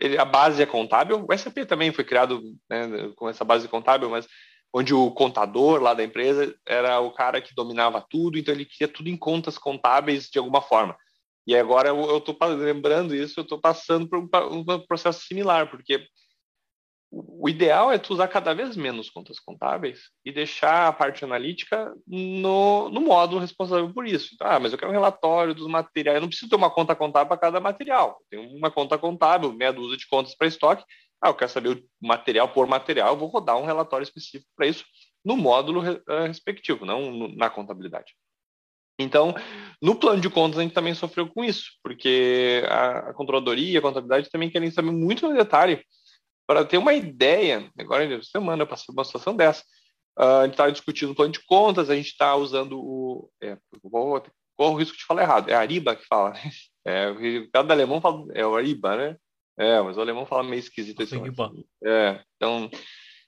[0.00, 1.26] ele, a base é contábil.
[1.28, 2.40] O SAP também foi criado
[2.70, 4.26] né, com essa base contábil, mas
[4.72, 8.88] onde o contador lá da empresa era o cara que dominava tudo, então ele queria
[8.88, 10.96] tudo em contas contábeis de alguma forma.
[11.46, 16.06] E agora eu estou lembrando isso, eu estou passando por um, um, processo similar, porque
[17.14, 21.94] o ideal é tu usar cada vez menos contas contábeis e deixar a parte analítica
[22.06, 24.30] no, no módulo responsável por isso.
[24.32, 26.94] Então, ah, mas eu quero um relatório dos materiais, eu não preciso ter uma conta
[26.94, 28.16] contábil para cada material.
[28.30, 30.82] Eu tenho uma conta contábil, meia dúzia de contas para estoque.
[31.20, 34.66] Ah, eu quero saber o material por material, eu vou rodar um relatório específico para
[34.66, 34.84] isso
[35.24, 38.12] no módulo uh, respectivo, não no, na contabilidade.
[38.98, 39.34] Então,
[39.80, 43.76] no plano de contas, a gente também sofreu com isso, porque a, a controladoria e
[43.76, 45.84] a contabilidade também querem saber muito no detalhe.
[46.52, 49.62] Para ter uma ideia, agora em semana eu passei uma situação dessa.
[50.18, 53.30] Uh, a gente está discutindo o plano de contas, a gente está usando o.
[53.42, 54.22] É, vou,
[54.58, 56.34] o risco de falar errado, é Ariba que fala.
[56.34, 56.40] Né?
[56.84, 59.16] É, o cada alemão fala, é o Ariba, né?
[59.56, 61.00] É, mas o alemão fala meio esquisito.
[61.00, 61.14] Esse
[61.84, 62.68] é, então,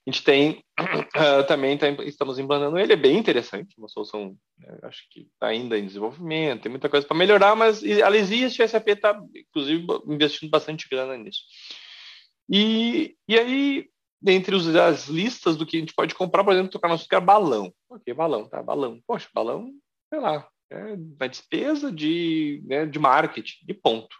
[0.07, 4.79] a gente tem uh, também tá, estamos implantando ele, é bem interessante, uma solução, né,
[4.83, 8.68] acho que está ainda em desenvolvimento, tem muita coisa para melhorar, mas ela existe, a
[8.68, 11.41] SAP está, inclusive, investindo bastante grana nisso.
[12.51, 13.89] E, e aí,
[14.21, 17.21] dentre os, as listas do que a gente pode comprar, por exemplo, tocar nosso quer
[17.21, 17.73] balão.
[17.89, 18.63] Ok, balão, tá?
[18.63, 19.01] Balão.
[19.07, 19.73] Poxa, balão,
[20.13, 24.15] sei lá, é uma despesa de, né, de marketing, de ponto.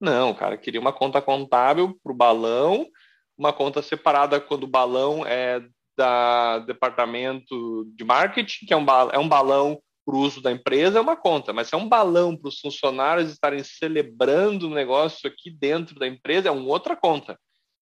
[0.00, 2.88] Não, cara queria uma conta contábil para o balão
[3.36, 5.62] uma conta separada quando o balão é
[5.96, 10.98] da departamento de marketing, que é um, é um balão para o uso da empresa,
[10.98, 15.28] é uma conta, mas se é um balão para os funcionários estarem celebrando o negócio
[15.28, 17.38] aqui dentro da empresa, é uma outra conta.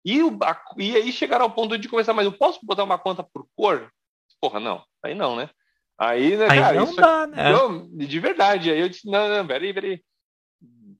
[0.05, 2.99] E, o, a, e aí chegaram ao ponto de começar, mas eu posso botar uma
[2.99, 3.91] conta por cor?
[4.39, 5.49] Porra, não, aí não, né?
[5.97, 7.51] Aí, né, aí cara, não dá, né?
[7.51, 8.69] Não, de verdade.
[8.69, 10.03] Aí eu disse, não, não, peraí, peraí.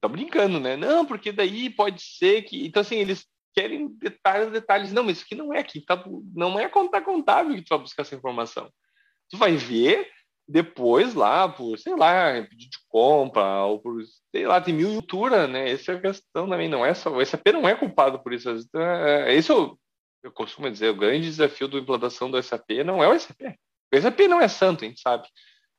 [0.02, 0.76] Tá brincando, né?
[0.76, 2.66] Não, porque daí pode ser que.
[2.66, 4.92] Então, assim, eles querem detalhes, detalhes.
[4.92, 6.04] Não, mas isso aqui não é aqui, tá,
[6.34, 8.72] não é conta contábil que tu vai buscar essa informação.
[9.30, 10.10] Tu vai ver
[10.48, 15.48] depois lá por, sei lá, pedido de compra, ou por, sei lá, tem mil cultura,
[15.48, 15.72] né?
[15.72, 18.50] Essa é a questão também, não é só, o SAP não é culpado por isso.
[18.76, 19.78] É, esse é o,
[20.24, 23.42] eu costumo dizer, o grande desafio da implantação do SAP não é o SAP.
[23.94, 25.28] O SAP não é santo, a gente sabe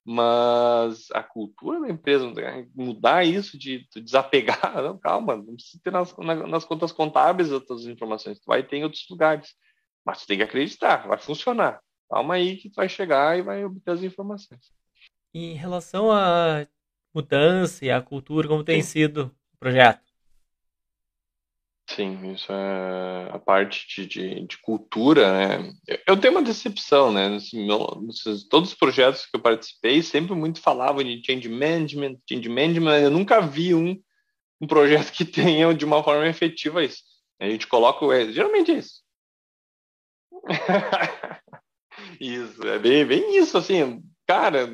[0.08, 2.32] mas a cultura da empresa,
[2.76, 8.38] mudar isso de, desapegar, não, calma, não precisa ter nas, nas contas contábeis outras informações,
[8.38, 9.52] tu vai ter em outros lugares.
[10.04, 11.80] Mas tu tem que acreditar, vai funcionar.
[12.08, 14.72] Calma aí que vai chegar e vai obter as informações.
[15.34, 16.66] Em relação à
[17.14, 18.88] mudança e à cultura, como tem Sim.
[18.88, 20.06] sido o projeto?
[21.88, 25.72] Sim, isso é a parte de, de, de cultura, né?
[26.06, 27.36] Eu tenho uma decepção, né?
[27.36, 27.66] Assim,
[28.50, 32.98] todos os projetos que eu participei sempre muito falavam de change management, change management.
[32.98, 33.98] Eu nunca vi um,
[34.60, 37.02] um projeto que tenha de uma forma efetiva isso.
[37.40, 39.02] A gente coloca, é, geralmente é isso.
[42.20, 44.68] isso, é bem, bem isso, assim, cara,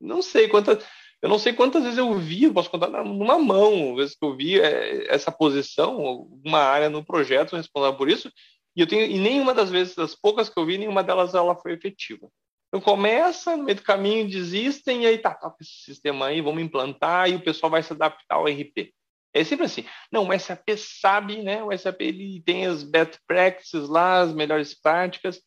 [0.00, 0.84] não sei quantas
[1.24, 4.60] eu não sei quantas vezes eu vi, posso contar numa mão, vezes que eu vi
[4.60, 8.30] é, essa posição, uma área no projeto responsável por isso,
[8.76, 11.56] e eu tenho e nenhuma das vezes, das poucas que eu vi, nenhuma delas ela
[11.56, 12.28] foi efetiva.
[12.68, 16.62] Então começa, no meio do caminho desistem, e aí tá, tá esse sistema aí, vamos
[16.62, 18.92] implantar, e o pessoal vai se adaptar ao RP.
[19.32, 19.84] É sempre assim.
[20.12, 21.62] Não, o SAP sabe, né?
[21.64, 25.40] O SAP ele tem as best practices lá, as melhores práticas,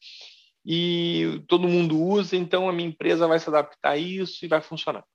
[0.69, 4.59] e todo mundo usa, então a minha empresa vai se adaptar a isso e vai
[4.59, 5.05] funcionar.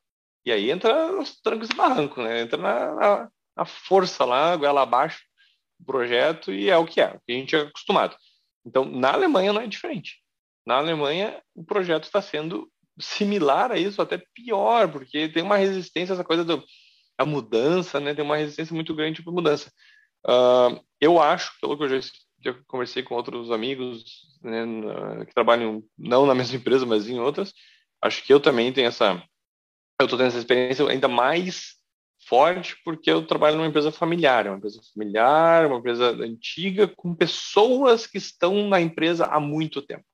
[0.47, 2.41] E aí entra os trancos e barrancos, né?
[2.41, 5.23] Entra na, na, na, força lá, goela abaixo
[5.79, 8.17] do projeto e é o que é, o que a gente é acostumado.
[8.65, 10.23] Então, na Alemanha não é diferente.
[10.67, 12.67] Na Alemanha, o projeto está sendo
[12.99, 18.15] similar a isso, até pior, porque tem uma resistência, essa coisa da mudança, né?
[18.15, 19.71] Tem uma resistência muito grande para mudança.
[20.27, 22.09] Uh, eu acho, pelo que eu já,
[22.43, 24.05] já conversei com outros amigos
[24.43, 27.53] né, que trabalham não na mesma empresa, mas em outras,
[28.01, 29.23] acho que eu também tenho essa
[30.01, 31.77] eu estou tendo essa experiência ainda mais
[32.27, 38.07] forte porque eu trabalho numa empresa familiar, uma empresa familiar, uma empresa antiga, com pessoas
[38.07, 40.05] que estão na empresa há muito tempo.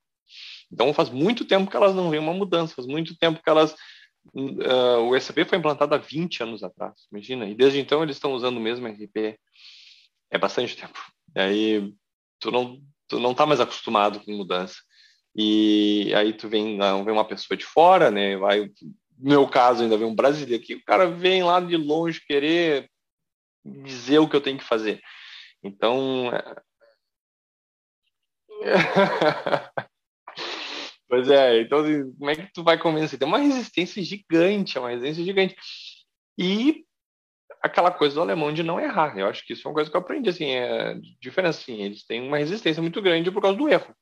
[0.71, 3.75] Então faz muito tempo que elas não veem uma mudança, faz muito tempo que elas.
[4.35, 8.35] Uh, o SAP foi implantado há 20 anos atrás, imagina, e desde então eles estão
[8.35, 9.39] usando o mesmo RP.
[10.31, 10.99] É bastante tempo.
[11.35, 11.95] E aí
[12.41, 14.77] tu não, tu não tá mais acostumado com mudança.
[15.35, 18.71] E aí tu vem, vem uma pessoa de fora, né, vai
[19.19, 22.89] no meu caso, ainda vem um brasileiro aqui, o cara vem lá de longe querer
[23.65, 25.01] dizer o que eu tenho que fazer.
[25.63, 26.31] Então.
[26.33, 26.63] É...
[31.09, 33.19] pois é, então assim, como é que tu vai convencer?
[33.19, 35.57] Tem uma resistência gigante, é uma resistência gigante.
[36.39, 36.85] E
[37.63, 39.17] aquela coisa do alemão de não errar.
[39.19, 42.05] Eu acho que isso é uma coisa que eu aprendi, assim, é diferença, assim, eles
[42.05, 43.95] têm uma resistência muito grande por causa do erro.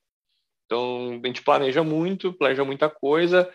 [0.65, 3.51] Então, a gente planeja muito, planeja muita coisa,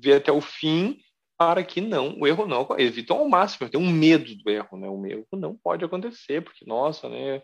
[0.00, 0.98] ver até o fim
[1.36, 4.88] para que não, o erro não, evitam ao máximo, tem um medo do erro, né?
[4.88, 7.42] O erro não pode acontecer, porque, nossa, né?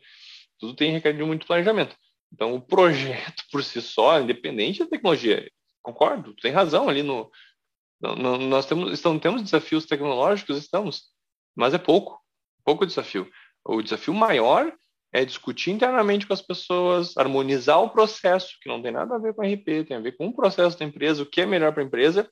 [0.58, 1.96] Tudo tem requerido muito planejamento.
[2.32, 5.50] Então, o projeto por si só, independente da tecnologia,
[5.82, 7.30] concordo, tem razão ali no,
[8.00, 11.02] nós temos, estamos, temos desafios tecnológicos, estamos,
[11.54, 12.20] mas é pouco,
[12.64, 13.30] pouco desafio.
[13.64, 14.72] O desafio maior
[15.12, 19.34] é discutir internamente com as pessoas, harmonizar o processo, que não tem nada a ver
[19.34, 21.82] com RP, tem a ver com o processo da empresa, o que é melhor para
[21.82, 22.28] a empresa,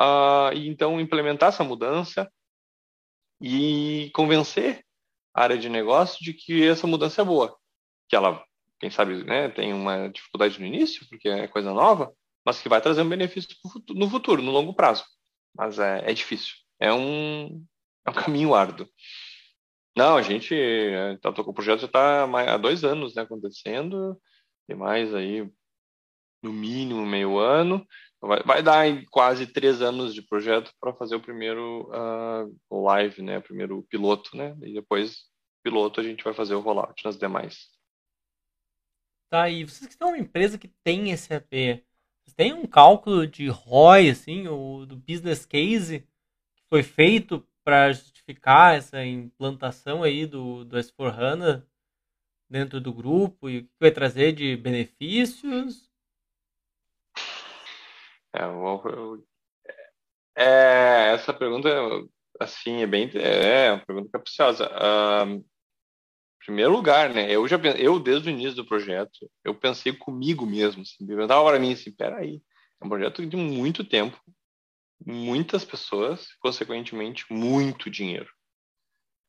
[0.00, 2.30] uh, e então implementar essa mudança
[3.40, 4.84] e convencer
[5.34, 7.56] a área de negócio de que essa mudança é boa,
[8.08, 8.42] que ela,
[8.80, 12.12] quem sabe, né, tem uma dificuldade no início, porque é coisa nova,
[12.44, 13.50] mas que vai trazer um benefício
[13.90, 15.04] no futuro, no longo prazo.
[15.54, 17.64] Mas é, é difícil, é um,
[18.08, 18.88] é um caminho árduo.
[19.96, 20.54] Não, a gente
[21.20, 24.20] tá, o projeto já está há dois anos né, acontecendo,
[24.66, 25.50] tem mais aí,
[26.42, 27.86] no mínimo meio ano.
[28.20, 33.38] Vai, vai dar quase três anos de projeto para fazer o primeiro uh, live, né,
[33.38, 35.24] o primeiro piloto, né, e depois
[35.62, 37.68] piloto a gente vai fazer o rollout nas demais.
[39.30, 41.50] Tá, e vocês que estão uma empresa que tem SAP,
[42.22, 46.00] vocês têm um cálculo de ROI, assim, o do business case
[46.56, 51.62] que foi feito para justificar essa implantação aí do, do S4HANA
[52.48, 55.86] dentro do grupo e o que vai trazer de benefícios?
[58.32, 58.40] É,
[60.34, 61.68] é, essa pergunta,
[62.40, 64.70] assim, é bem, é, uma pergunta capciosa.
[65.26, 65.44] Em
[66.38, 70.80] primeiro lugar, né, eu já, eu desde o início do projeto, eu pensei comigo mesmo,
[70.80, 72.40] assim, me perguntava para mim assim, peraí,
[72.80, 74.18] é um projeto de muito tempo,
[75.04, 78.28] muitas pessoas, consequentemente, muito dinheiro.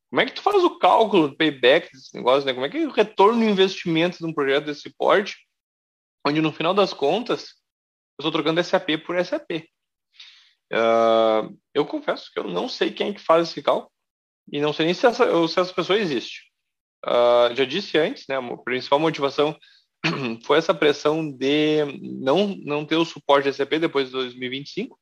[0.09, 2.53] Como é que tu faz o cálculo do payback desse negócio, né?
[2.53, 5.38] Como é que é o retorno do investimento de um projeto desse porte,
[6.26, 7.53] onde no final das contas
[8.17, 9.51] eu estou trocando SAP por SAP?
[10.72, 13.91] Uh, ah, eu confesso que eu não sei quem é que faz esse cálculo
[14.51, 16.51] e não sei nem se essa, se essa pessoa existe.
[17.05, 18.36] Uh, já disse antes, né?
[18.36, 19.55] A principal motivação
[20.43, 24.99] foi essa pressão de não, não ter o suporte SAP depois de 2025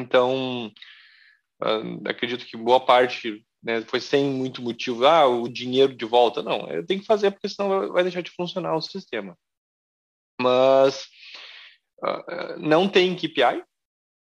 [0.00, 0.72] então,
[1.62, 3.82] uh, acredito que boa parte né?
[3.82, 6.42] Foi sem muito motivo, ah, o dinheiro de volta.
[6.42, 9.36] Não, eu tenho que fazer porque senão vai deixar de funcionar o sistema.
[10.40, 11.04] Mas
[12.02, 13.62] uh, não tem KPI,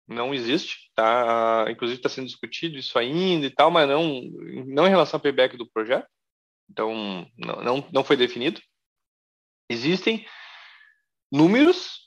[0.09, 1.66] não existe, tá?
[1.70, 4.22] Inclusive está sendo discutido isso ainda e tal, mas não,
[4.66, 6.09] não em relação ao payback do projeto.
[6.70, 8.61] Então, não, não, não foi definido.
[9.70, 10.26] Existem
[11.31, 11.97] números,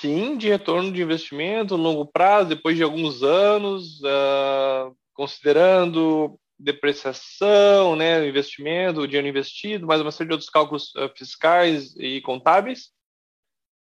[0.00, 8.26] sim, de retorno de investimento longo prazo, depois de alguns anos, uh, considerando depreciação, né,
[8.26, 12.90] investimento, dinheiro investido, mais uma série de outros cálculos uh, fiscais e contábeis,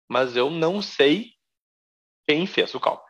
[0.08, 1.32] mas eu não sei
[2.26, 3.08] quem fez o cálculo.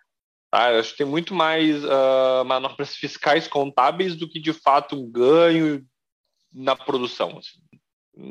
[0.51, 0.79] Tá?
[0.79, 5.85] Acho que tem muito mais uh, manobras fiscais contábeis do que de fato um ganho
[6.53, 7.39] na produção.
[7.39, 7.59] Assim.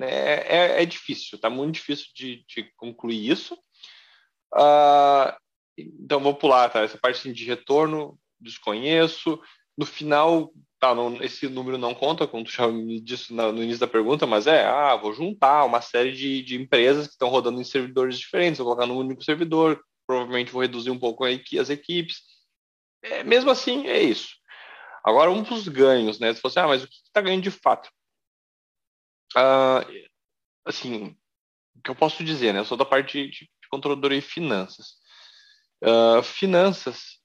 [0.02, 3.58] É, é, é, difícil, tá muito difícil de, de concluir isso.
[4.54, 5.34] Uh,
[5.78, 6.82] então vou pular, tá?
[6.82, 9.40] Essa parte assim, de retorno, desconheço.
[9.78, 13.80] No final, tá, não, esse número não conta, como tu já me disse no, início
[13.80, 17.62] da pergunta, mas é, ah, vou juntar uma série de, de empresas que estão rodando
[17.62, 22.22] em servidores diferentes, vou colocar num único servidor, provavelmente vou reduzir um pouco as equipes.
[23.04, 24.36] É, mesmo assim, é isso.
[25.04, 26.34] Agora, um dos ganhos, né?
[26.34, 27.90] Se você, ah, mas o que está ganhando de fato?
[29.36, 29.86] Ah,
[30.66, 31.16] assim,
[31.76, 32.60] o que eu posso dizer, né?
[32.60, 34.96] Eu sou da parte de controladoria e finanças.
[35.84, 37.20] Uh, finanças,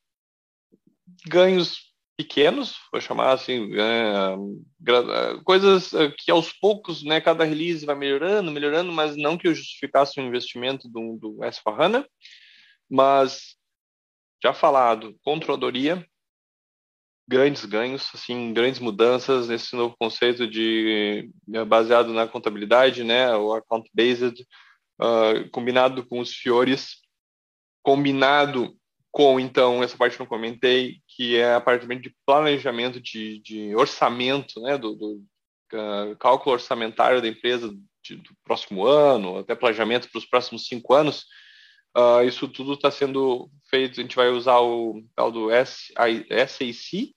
[1.26, 8.50] ganhos pequenos, vou chamar assim, uh, coisas que aos poucos, né, cada release vai melhorando,
[8.50, 12.06] melhorando, mas não que eu justificasse o investimento do, do S4HANA,
[12.88, 13.56] mas
[14.42, 16.04] já falado, controladoria,
[17.28, 23.54] grandes ganhos, assim, grandes mudanças nesse novo conceito de é, baseado na contabilidade, né, o
[23.54, 24.46] account based,
[25.02, 26.98] uh, combinado com os fiores,
[27.82, 28.76] combinado
[29.10, 33.76] com então essa parte que eu comentei, que é a parte de planejamento de, de
[33.76, 35.22] orçamento, né, do, do
[35.74, 37.70] uh, cálculo orçamentário da empresa
[38.02, 41.26] de, do próximo ano, até planejamento para os próximos cinco anos.
[41.94, 47.12] Uh, isso tudo está sendo feito, a gente vai usar o tal do SAC,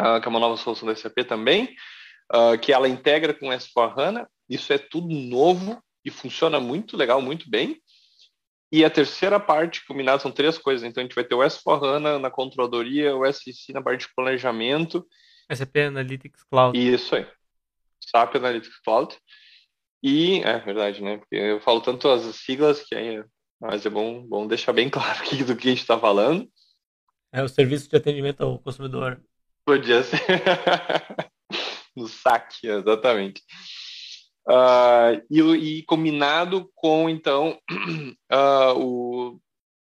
[0.00, 1.74] uh, que é uma nova solução da SAP também,
[2.62, 4.26] que ela integra com o S4HANA.
[4.48, 7.80] Isso é tudo novo e funciona muito legal, muito bem.
[8.72, 10.84] E a terceira parte, combinada, são três coisas.
[10.84, 15.06] Então, a gente vai ter o S4HANA na controladoria, o SEC na parte de planejamento.
[15.52, 16.76] SAP Analytics Cloud.
[16.76, 17.26] Isso aí.
[18.00, 19.16] SAP Analytics Cloud.
[20.02, 21.18] E, é verdade, né?
[21.18, 23.24] Porque eu falo tanto as siglas que aí é,
[23.60, 26.48] mas é bom, bom deixar bem claro aqui do que a gente está falando.
[27.32, 29.20] É o serviço de atendimento ao consumidor.
[29.64, 30.20] Podia ser.
[31.96, 33.42] no saque, exatamente.
[34.46, 37.58] Uh, e, e, combinado com, então,
[38.30, 39.40] uh, o,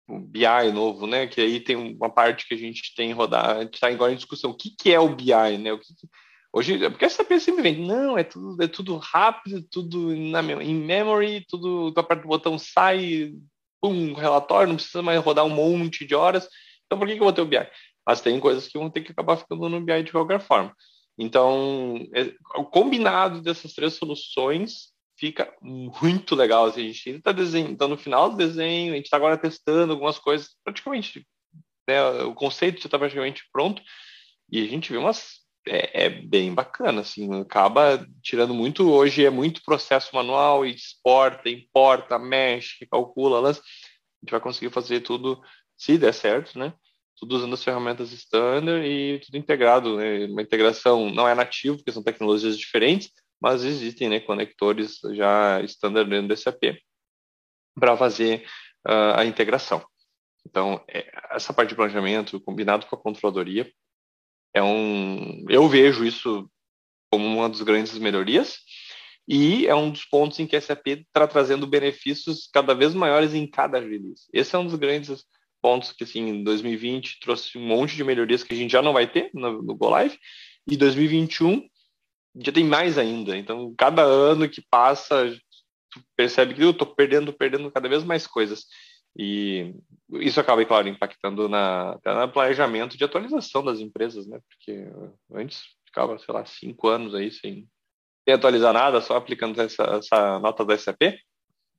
[0.09, 1.27] o, BI novo, né?
[1.27, 4.17] Que aí tem uma parte que a gente tem rodar, a gente está agora em
[4.17, 4.51] discussão.
[4.51, 5.73] O que, que é o BI, né?
[5.73, 6.09] O que, que
[6.55, 10.75] Hoje, porque essa pessoa sempre vem, não, é tudo, é tudo rápido, tudo na, em
[10.75, 13.33] memory, tudo, tu aperta o botão, sai,
[13.81, 16.47] pum, relatório, não precisa mais rodar um monte de horas.
[16.85, 17.67] Então, por que, que eu vou ter o BI?
[18.07, 20.77] Mas tem coisas que vão ter que acabar ficando no BI de qualquer forma.
[21.19, 26.67] Então, é, o combinado dessas três soluções fica muito legal.
[26.67, 29.39] Assim, a gente ainda está desenhando, tá no final do desenho, a gente está agora
[29.39, 31.27] testando algumas coisas, praticamente,
[31.89, 33.83] né, o conceito já está praticamente pronto,
[34.51, 35.41] e a gente vê umas.
[35.65, 38.91] É, é, bem bacana, assim, acaba tirando muito.
[38.91, 43.61] Hoje é muito processo manual, exporta, importa, mexe, calcula, lança.
[43.61, 45.41] A gente vai conseguir fazer tudo,
[45.77, 46.75] se der certo, né?
[47.17, 50.27] Tudo usando as ferramentas standard e tudo integrado, né?
[50.27, 53.11] Uma integração não é nativo, porque são tecnologias diferentes,
[53.41, 56.79] mas existem, né, conectores já standard dentro do SAP
[57.75, 58.45] para fazer
[58.87, 59.85] uh, a integração.
[60.47, 63.71] Então, é, essa parte de planejamento combinado com a controladoria
[64.55, 66.49] é um, eu vejo isso
[67.11, 68.59] como uma das grandes melhorias
[69.27, 73.35] e é um dos pontos em que a SAP está trazendo benefícios cada vez maiores
[73.35, 74.27] em cada release.
[74.33, 75.25] Esse é um dos grandes
[75.63, 78.93] pontos que, assim, em 2020 trouxe um monte de melhorias que a gente já não
[78.93, 80.19] vai ter no, no Go Live,
[80.69, 81.69] e 2021
[82.37, 83.37] já tem mais ainda.
[83.37, 85.35] Então, cada ano que passa,
[85.91, 88.67] tu percebe que eu estou perdendo, perdendo cada vez mais coisas.
[89.17, 89.75] E
[90.15, 94.41] isso acaba, claro, impactando na, na planejamento de atualização das empresas, né?
[94.49, 94.87] Porque
[95.33, 97.69] antes ficava, sei lá, cinco anos aí sem,
[98.25, 101.03] sem atualizar nada, só aplicando essa, essa nota da SAP.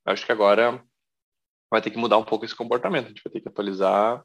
[0.06, 0.84] Acho que agora
[1.74, 3.06] vai ter que mudar um pouco esse comportamento.
[3.06, 4.24] A gente vai ter que atualizar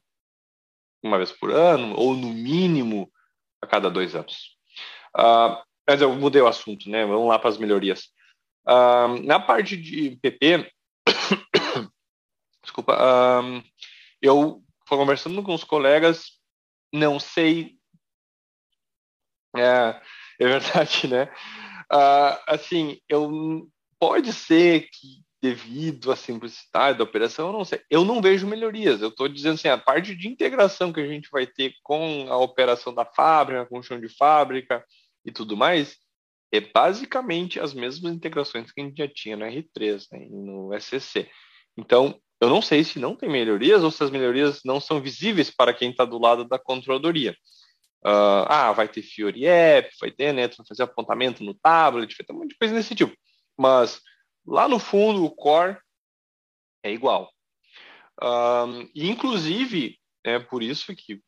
[1.03, 3.11] uma vez por ano, ou no mínimo
[3.63, 4.59] a cada dois anos.
[5.17, 5.57] Uh,
[5.89, 7.07] mas eu mudei o assunto, né?
[7.07, 8.11] Vamos lá para as melhorias.
[8.67, 10.71] Uh, na parte de PP,
[12.63, 13.65] desculpa, uh,
[14.21, 16.39] eu fui conversando com os colegas,
[16.93, 17.79] não sei.
[19.57, 20.03] É,
[20.39, 21.33] é verdade, né?
[22.47, 23.67] Assim, eu
[23.99, 27.81] pode ser que devido à simplicidade da operação, eu não sei.
[27.89, 29.01] Eu não vejo melhorias.
[29.01, 32.37] Eu estou dizendo assim, a parte de integração que a gente vai ter com a
[32.37, 34.85] operação da fábrica, com o chão de fábrica
[35.25, 35.97] e tudo mais,
[36.53, 41.31] é basicamente as mesmas integrações que a gente já tinha no R3, né, no SCC.
[41.77, 45.51] Então, eu não sei se não tem melhorias ou se as melhorias não são visíveis
[45.51, 47.37] para quem está do lado da controladoria.
[48.05, 50.47] Uh, ah, vai ter Fiori App, vai ter, né?
[50.49, 53.13] Vai fazer apontamento no tablet, vai ter um monte de coisa desse tipo.
[53.57, 54.01] Mas
[54.49, 55.79] lá no fundo, o core
[56.83, 57.31] é igual.
[58.21, 61.23] Um, e inclusive, é por isso que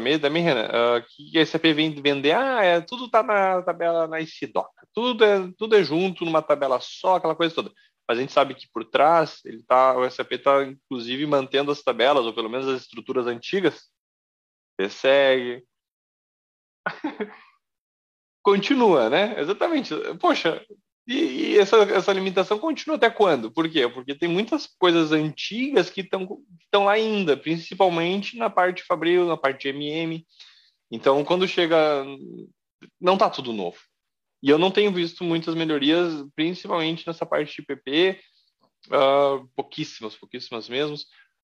[0.00, 4.06] meia também, Renan, uh, que a SAP vem vender, ah, é, tudo está na tabela
[4.06, 7.72] na ICDOC, tudo é, tudo é junto numa tabela só, aquela coisa toda.
[8.06, 11.82] Mas a gente sabe que por trás, ele tá, o SAP está inclusive mantendo as
[11.82, 13.90] tabelas, ou pelo menos as estruturas antigas,
[14.76, 15.64] persegue,
[18.42, 19.38] continua, né?
[19.40, 19.94] Exatamente.
[20.20, 20.64] Poxa,
[21.08, 23.50] e, e, essa, essa limitação continua até quando?
[23.50, 23.88] Por quê?
[23.88, 29.68] Porque tem muitas coisas antigas que estão lá ainda, principalmente na parte Fabril, na parte
[29.68, 30.26] MM.
[30.90, 32.04] Então, quando chega.
[33.00, 33.78] Não está tudo novo.
[34.42, 38.20] E eu não tenho visto muitas melhorias, principalmente nessa parte de PP,
[38.88, 40.94] uh, ah, pouquíssimas, pouquíssimas mesmo.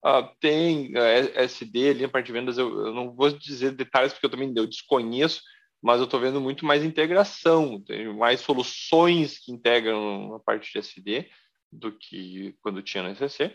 [0.05, 3.73] Uh, tem uh, eh, SD ali na parte de vendas, eu, eu, não vou dizer
[3.73, 5.41] detalhes porque eu também eu desconheço,
[5.85, 10.79] mas eu estou vendo muito mais integração, tem mais soluções que integram a parte de
[10.79, 11.29] SD
[11.71, 13.55] do que quando tinha no ECC,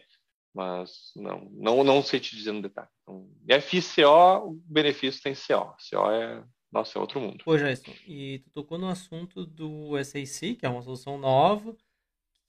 [0.54, 2.88] mas não, não, não sei te dizer no detalhe.
[3.02, 3.28] Então,
[3.60, 5.76] FCO, o benefício tem CO.
[5.90, 7.44] CO é, nossa, é outro mundo.
[7.44, 11.72] Pô, Jason, e tu tocou no assunto do SAC, que é uma solução nova.
[11.72, 11.78] O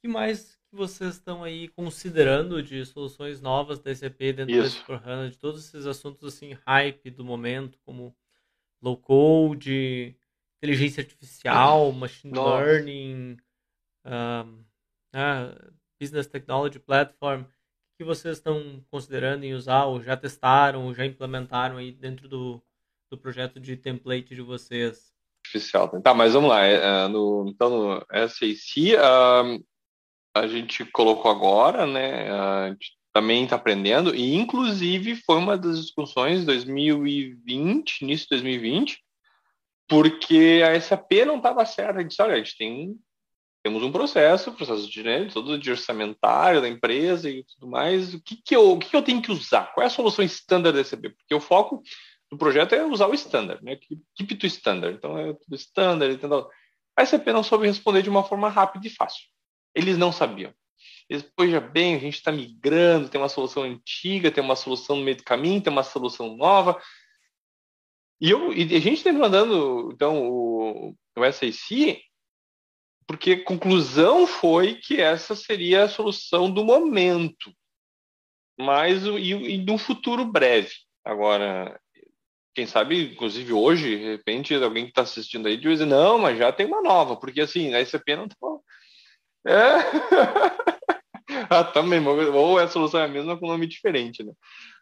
[0.02, 4.84] que mais que vocês estão aí considerando de soluções novas da SAP dentro Isso.
[4.86, 8.14] desse de todos esses assuntos assim, hype do momento, como
[8.82, 10.16] low code,
[10.58, 12.64] inteligência artificial, machine Nossa.
[12.64, 13.36] learning,
[14.04, 14.64] um,
[15.14, 17.44] uh, business technology platform,
[17.98, 22.62] que vocês estão considerando em usar, ou já testaram, ou já implementaram aí dentro do,
[23.10, 25.12] do projeto de template de vocês?
[25.44, 25.88] Artificial.
[26.00, 26.64] Tá, mas vamos lá.
[26.64, 29.64] É, é no, então, no SAC, um,
[30.34, 32.30] a gente colocou agora, né?
[32.30, 38.98] A gente também está aprendendo, e inclusive foi uma das discussões 2020, início de 2020,
[39.88, 41.98] porque a SAP não estava certa.
[41.98, 42.94] A gente disse, olha, a gente tem,
[43.64, 48.14] temos um processo, processo de, né, todo de orçamentário da empresa e tudo mais.
[48.14, 49.72] O que, que, eu, o que, que eu tenho que usar?
[49.74, 51.02] Qual é a solução standard da SAP?
[51.16, 51.82] Porque o foco
[52.30, 53.76] do projeto é usar o standard, né?
[54.14, 54.96] Keep to standard.
[54.96, 56.14] Então, é tudo standard.
[56.14, 56.48] Então,
[56.96, 59.26] a SAP não soube responder de uma forma rápida e fácil.
[59.74, 60.54] Eles não sabiam.
[61.18, 65.02] Depois, já bem, a gente está migrando, tem uma solução antiga, tem uma solução no
[65.02, 66.80] meio do caminho, tem uma solução nova.
[68.20, 72.00] E, eu, e a gente está mandando, então, o, o SAC,
[73.08, 77.52] porque a conclusão foi que essa seria a solução do momento,
[78.56, 80.70] mas e, e de um futuro breve.
[81.04, 81.80] Agora,
[82.54, 86.52] quem sabe, inclusive hoje, de repente, alguém que está assistindo aí diz, não, mas já
[86.52, 88.46] tem uma nova, porque assim, a SAP não está...
[89.44, 90.80] É...
[91.72, 94.32] também, ou a solução é a mesma com nome diferente, né?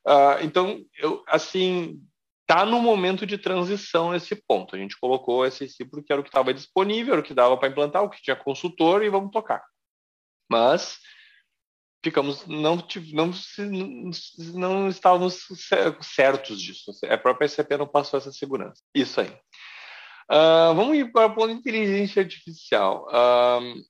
[0.07, 2.01] Uh, então, eu, assim,
[2.47, 4.75] tá no momento de transição nesse ponto.
[4.75, 7.69] A gente colocou SEC porque era o que estava disponível, era o que dava para
[7.69, 9.63] implantar, o que tinha consultor e vamos tocar.
[10.51, 10.99] Mas
[12.03, 12.77] ficamos não
[13.13, 13.31] não
[14.55, 15.47] não estávamos
[16.01, 16.91] certos disso.
[17.09, 18.83] A própria SAP não passou essa segurança.
[18.95, 19.31] Isso aí.
[20.31, 23.07] Uh, vamos ir para o ponto de inteligência artificial.
[23.09, 23.83] Uh,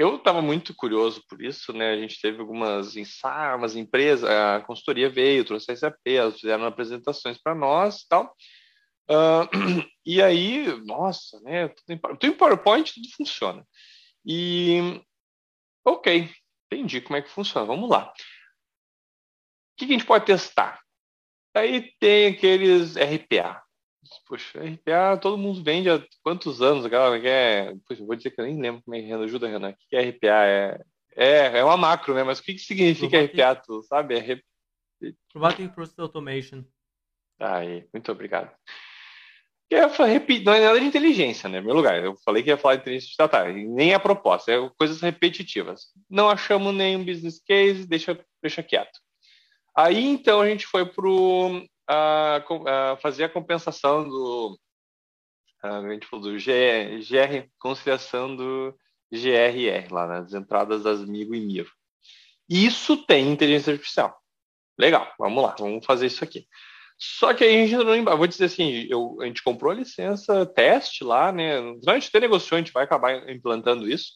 [0.00, 1.92] eu estava muito curioso por isso, né?
[1.92, 7.36] A gente teve algumas ensaios, empresas, a consultoria veio, trouxe a SAP, elas fizeram apresentações
[7.36, 8.34] para nós e tal.
[9.10, 9.44] Uh,
[10.06, 11.68] e aí, nossa, né?
[11.68, 13.62] Tudo em, PowerPoint, tudo funciona.
[14.24, 15.02] E,
[15.84, 16.30] ok,
[16.72, 17.66] entendi como é que funciona.
[17.66, 18.08] Vamos lá.
[18.08, 18.14] O
[19.76, 20.80] que a gente pode testar?
[21.54, 23.62] Aí tem aqueles RPA,
[24.26, 26.84] Poxa, RPA todo mundo vende há quantos anos?
[26.84, 27.74] Aquela que é.
[27.86, 29.70] Poxa, vou dizer que eu nem lembro como é que ajuda, Renan.
[29.70, 30.46] O que é RPA?
[30.46, 30.80] É,
[31.16, 32.22] é, é uma macro, né?
[32.22, 33.40] Mas o que, que significa Robotic...
[33.40, 34.18] RPA, tu sabe?
[34.18, 34.40] É.
[35.34, 36.64] Robotic Process Automation.
[37.38, 38.54] Aí, muito obrigado.
[39.70, 41.60] Eu falei, não é nada de inteligência, né?
[41.60, 42.02] Meu lugar.
[42.02, 45.92] Eu falei que ia falar de inteligência estatal, nem a proposta, é coisas repetitivas.
[46.08, 48.98] Não achamos nenhum business case, deixa, deixa quieto.
[49.76, 51.08] Aí então a gente foi para
[51.90, 54.58] a, a fazer a compensação do
[55.62, 58.74] a gente falou do GR, GR, conciliação do
[59.12, 61.70] GRR lá nas entradas das Migo e Miro.
[62.48, 64.18] Isso tem inteligência artificial.
[64.78, 66.46] Legal, vamos lá, vamos fazer isso aqui.
[66.98, 68.04] Só que aí a gente entrou em.
[68.04, 71.60] Vou dizer assim, eu, a gente comprou a licença teste lá, né?
[71.86, 74.12] Gente até negociou, a gente vai acabar implantando isso.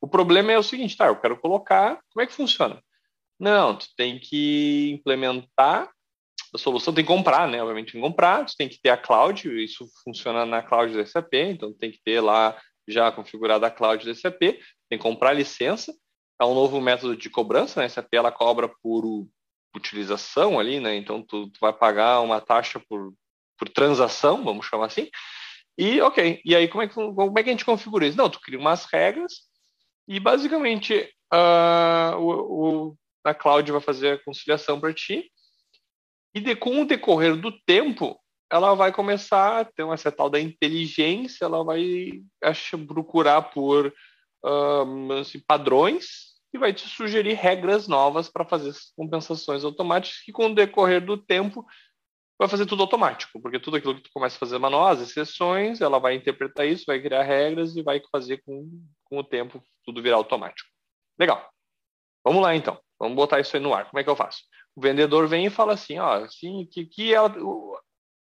[0.00, 1.06] O problema é o seguinte, tá?
[1.06, 2.00] Eu quero colocar.
[2.12, 2.80] Como é que funciona?
[3.38, 5.90] Não, tu tem que implementar
[6.54, 7.60] a solução, tem que comprar, né?
[7.60, 11.06] Obviamente, tem que comprar, tu tem que ter a cloud, isso funciona na cloud do
[11.06, 15.32] SAP, então tem que ter lá já configurada a cloud do SAP, tem que comprar
[15.32, 15.92] licença,
[16.40, 17.86] é um novo método de cobrança, né?
[17.86, 19.04] A SAP ela cobra por
[19.74, 20.94] utilização ali, né?
[20.96, 23.12] Então tu, tu vai pagar uma taxa por,
[23.58, 25.08] por transação, vamos chamar assim.
[25.76, 28.16] E ok, e aí como é, que, como é que a gente configura isso?
[28.16, 29.32] Não, tu cria umas regras
[30.06, 35.28] e basicamente uh, o, o, a cloud vai fazer a conciliação para ti.
[36.34, 38.18] E de, com o decorrer do tempo,
[38.50, 43.92] ela vai começar a ter uma essa tal da inteligência, ela vai acho, procurar por
[44.44, 50.46] uh, assim, padrões e vai te sugerir regras novas para fazer compensações automáticas que com
[50.46, 51.64] o decorrer do tempo
[52.38, 55.80] vai fazer tudo automático, porque tudo aquilo que tu começa a fazer manual, as exceções,
[55.80, 58.68] ela vai interpretar isso, vai criar regras e vai fazer com,
[59.04, 60.68] com o tempo tudo virar automático.
[61.18, 61.48] Legal.
[62.24, 62.80] Vamos lá então.
[62.98, 63.88] Vamos botar isso aí no ar.
[63.88, 64.42] Como é que eu faço?
[64.76, 67.18] O vendedor vem e fala assim, ó, assim, que, que é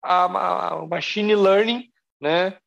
[0.02, 1.88] a, a, machine learning,
[2.20, 2.58] né,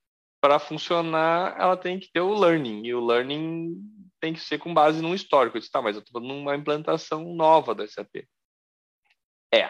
[0.41, 2.85] para funcionar, ela tem que ter o learning.
[2.85, 3.75] E o learning
[4.19, 5.57] tem que ser com base num histórico.
[5.57, 8.25] Eu disse, tá, mas eu estou numa implantação nova da SAP.
[9.53, 9.69] É,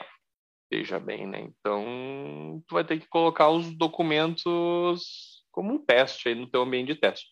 [0.72, 1.42] veja bem, né?
[1.42, 6.94] Então, tu vai ter que colocar os documentos como um teste aí no teu ambiente
[6.94, 7.28] de teste.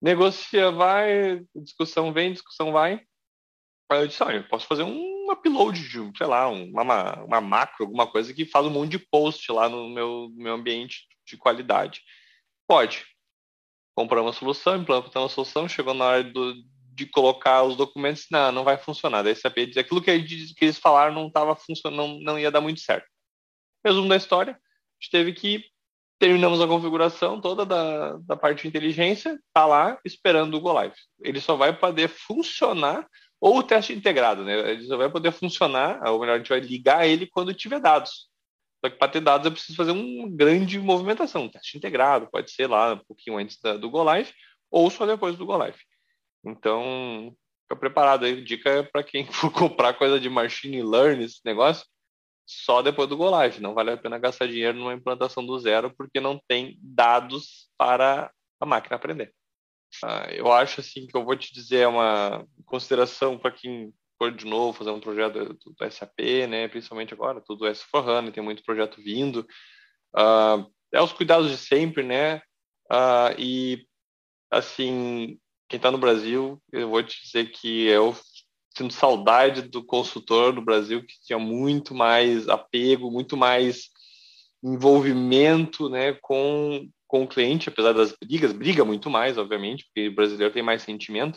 [0.00, 3.02] Negocia, vai, discussão vem, discussão vai.
[3.90, 7.84] Aí eu disse, olha, eu posso fazer um upload de, sei lá, uma, uma macro,
[7.84, 12.02] alguma coisa que faz um monte de post lá no meu, meu ambiente de qualidade.
[12.66, 13.06] Pode
[13.98, 16.54] compramos uma solução, implantamos a solução, chegou na hora do,
[16.94, 19.22] de colocar os documentos, não, não vai funcionar.
[19.22, 20.22] Daí SAP diz aquilo que,
[20.54, 23.08] que eles falaram não estava funcionando, não, não ia dar muito certo.
[23.84, 24.56] Resumo da história, a
[25.02, 25.64] gente teve que
[26.16, 30.94] terminamos a configuração toda da, da parte de inteligência, tá lá esperando o Go Live.
[31.20, 33.04] Ele só vai poder funcionar
[33.40, 34.72] ou o teste integrado, né?
[34.72, 38.28] Ele só vai poder funcionar, ou melhor, a gente vai ligar ele quando tiver dados.
[38.84, 42.50] Só que para ter dados eu preciso fazer uma grande movimentação, um teste integrado, pode
[42.50, 44.32] ser lá um pouquinho antes da, do Go Live
[44.70, 45.78] ou só depois do Go Live.
[46.44, 48.42] Então, fica preparado aí.
[48.42, 51.86] Dica para quem for comprar coisa de machine learning, esse negócio,
[52.46, 53.60] só depois do Go Live.
[53.60, 58.32] Não vale a pena gastar dinheiro numa implantação do zero, porque não tem dados para
[58.60, 59.34] a máquina aprender.
[60.04, 64.44] Uh, eu acho assim que eu vou te dizer uma consideração para quem for de
[64.44, 66.68] novo fazer um projeto do, do SAP, né?
[66.68, 69.46] Principalmente agora, tudo S4HANA, tem muito projeto vindo.
[70.14, 72.38] Uh, é os cuidados de sempre, né?
[72.90, 73.86] Uh, e,
[74.50, 78.16] assim, quem está no Brasil, eu vou te dizer que eu
[78.76, 83.90] sinto saudade do consultor no Brasil, que tinha muito mais apego, muito mais
[84.62, 90.14] envolvimento, né, com, com o cliente, apesar das brigas, briga muito mais, obviamente, porque o
[90.14, 91.36] brasileiro tem mais sentimento,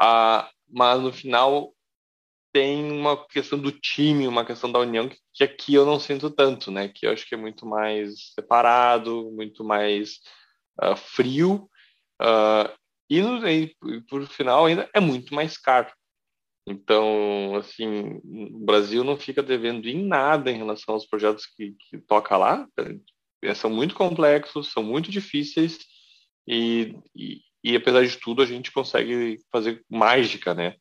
[0.00, 1.74] uh, mas no final
[2.52, 6.30] tem uma questão do time, uma questão da união que, que, aqui eu não sinto
[6.30, 6.88] tanto, né?
[6.88, 10.20] Que eu acho que é muito mais separado, muito mais
[10.80, 11.68] uh, frio
[12.20, 12.72] uh,
[13.10, 13.74] e, no, e,
[14.08, 15.90] por final ainda é muito mais caro.
[16.66, 21.98] Então, assim, o Brasil não fica devendo em nada em relação aos projetos que, que
[21.98, 22.68] toca lá.
[23.42, 25.78] É, são muito complexos, são muito difíceis
[26.46, 30.76] e, e, e apesar de tudo a gente consegue fazer mágica, né?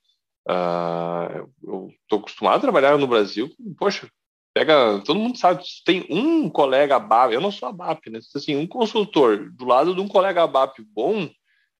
[0.48, 3.50] Uh, eu estou acostumado a trabalhar no Brasil.
[3.78, 4.10] Poxa,
[4.54, 8.20] pega, todo mundo sabe, tem um colega BAP, eu não sou ABAP, né?
[8.36, 11.30] Assim, um consultor do lado de um colega BAP bom,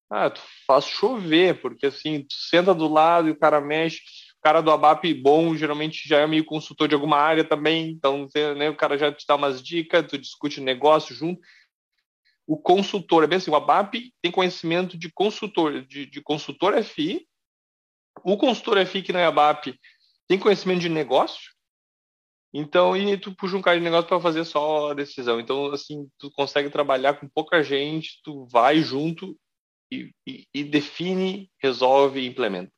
[0.10, 4.02] ah, tu faz chover, porque assim, tu senta do lado e o cara mexe.
[4.42, 8.28] O cara do ABAP bom geralmente já é meio consultor de alguma área também, então
[8.58, 11.40] né, o cara já te dá umas dicas, tu discute negócio junto.
[12.48, 17.28] O consultor, é bem assim, o ABAP tem conhecimento de consultor, de, de consultor FI,
[18.24, 19.80] o consultor FI na ABAP
[20.28, 21.52] tem conhecimento de negócio,
[22.52, 25.40] então, e tu puxa um cara de negócio para fazer só a decisão.
[25.40, 29.38] Então, assim, tu consegue trabalhar com pouca gente, tu vai junto
[29.92, 32.72] e, e, e define, resolve e implementa.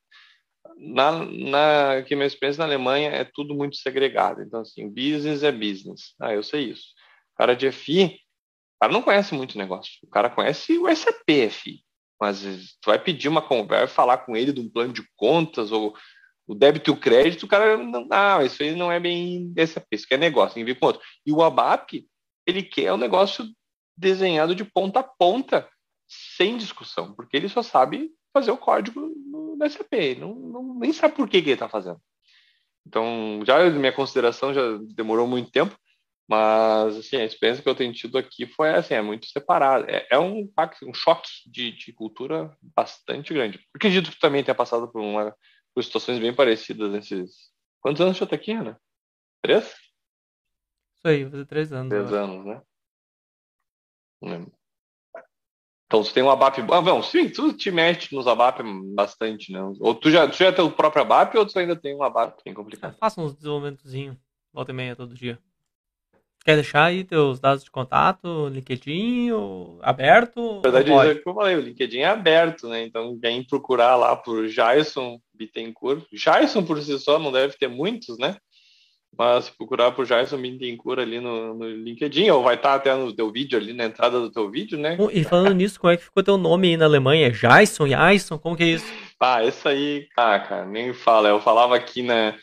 [0.78, 4.42] Na, na que minha experiência na Alemanha é tudo muito segregado.
[4.42, 6.14] Então, assim, business é business.
[6.20, 6.88] Ah, eu sei isso.
[7.34, 9.94] O cara de FI, o cara não conhece muito negócio.
[10.04, 11.84] O cara conhece o SAP FI
[12.24, 12.42] mas
[12.82, 15.94] tu vai pedir uma conversa, falar com ele de um plano de contas ou
[16.48, 19.86] o débito e o crédito, o cara não, ah, isso aí não é bem essa
[19.92, 21.02] isso que é negócio, tem que ver com outro.
[21.26, 22.08] E o ABAP,
[22.48, 23.46] ele quer o um negócio
[23.98, 25.68] desenhado de ponta a ponta,
[26.08, 29.14] sem discussão, porque ele só sabe fazer o código
[29.56, 32.02] no SAP, não, não, nem sabe por que, que ele está fazendo.
[32.86, 34.62] Então, já minha consideração já
[34.96, 35.76] demorou muito tempo,
[36.28, 39.86] Mas, assim, a experiência que eu tenho tido aqui foi, assim, é muito separada.
[39.90, 40.50] É, é um,
[40.84, 43.58] um choque de, de cultura bastante grande.
[43.58, 45.36] Eu acredito que também tenha passado por, uma,
[45.74, 47.52] por situações bem parecidas nesses...
[47.82, 48.80] Quantos anos você tá aqui, Ana?
[49.42, 49.66] Três?
[49.66, 51.90] Isso aí, fazer três anos.
[51.90, 52.62] Três anos, né?
[55.86, 56.60] Então, você tem um ABAP...
[56.72, 58.64] Ah, bom, sim, tu te mexe nos ABAP
[58.96, 59.60] bastante, né?
[59.80, 62.42] Ou tu já, tu já tem o próprio ABAP ou tu ainda tem um ABAP
[62.44, 62.94] bem complicado?
[62.94, 64.18] Eu faço uns desenvolvimentozinhos,
[64.52, 65.38] volta e meia, todo dia.
[66.46, 69.30] Quer deixar aí teus dados de contato, LinkedIn
[69.82, 70.56] aberto?
[70.56, 72.84] Na verdade, é que eu falei, o LinkedIn é aberto, né?
[72.84, 78.18] Então, quem procurar lá por Jason Bittencourt, Jason por si só não deve ter muitos,
[78.18, 78.36] né?
[79.18, 83.32] Mas procurar por Jason Bittencourt ali no, no LinkedIn, ou vai estar até no teu
[83.32, 84.98] vídeo ali, na entrada do teu vídeo, né?
[85.12, 87.30] E falando nisso, como é que ficou teu nome aí na Alemanha?
[87.30, 88.86] Jason, Jason, como que é isso?
[89.20, 91.30] Ah, isso aí, ah, cara, nem fala.
[91.30, 92.36] Eu falava aqui, né?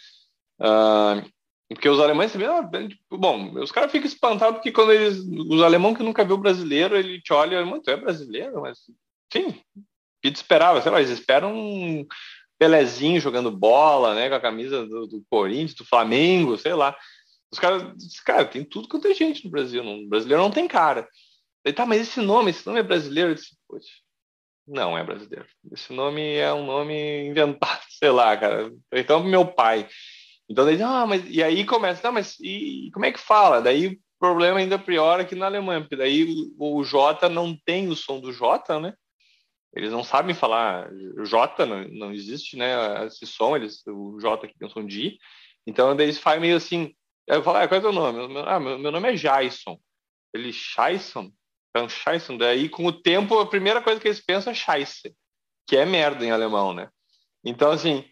[0.60, 1.28] Uh,
[1.68, 5.62] porque os alemães também, ah, tipo, bom, os caras ficam espantados porque quando eles, os
[5.62, 8.78] alemães que nunca viu brasileiro, ele te olha, mano, tu é brasileiro, mas
[9.32, 9.54] sim,
[10.22, 12.06] que te esperava, sei lá, eles esperam um
[12.60, 16.94] Pelezinho jogando bola, né, com a camisa do, do Corinthians, do Flamengo, sei lá.
[17.50, 17.82] Os caras,
[18.24, 21.08] cara, tem tudo quanto é gente no Brasil, não, o brasileiro não tem cara.
[21.64, 23.34] Ele tá, mas esse nome, esse nome é brasileiro?
[23.34, 23.88] Disse, poxa,
[24.66, 25.46] não é brasileiro.
[25.72, 28.70] Esse nome é um nome inventado, sei lá, cara.
[28.92, 29.88] Então, meu pai.
[30.48, 33.62] Então daí, ah, mas e aí começa, não, mas e como é que fala?
[33.62, 36.26] Daí o problema ainda pior aqui na Alemanha, porque daí
[36.58, 38.94] o, J não tem o som do J, né?
[39.74, 40.90] Eles não sabem falar
[41.24, 43.06] J, não, não existe, né?
[43.06, 45.18] Esse som, eles, o J aqui tem um som de I.
[45.66, 46.94] Então eles fazem meio assim,
[47.26, 48.38] eu falo, ah, qual é o teu nome?
[48.46, 49.78] Ah, meu, meu nome é Jason.
[50.34, 51.30] Ele, Jason?
[51.70, 52.36] Então, Scheiße.
[52.36, 55.14] Daí, com o tempo, a primeira coisa que eles pensam é Scheiße,
[55.66, 56.88] que é merda em alemão, né?
[57.44, 58.04] Então, assim,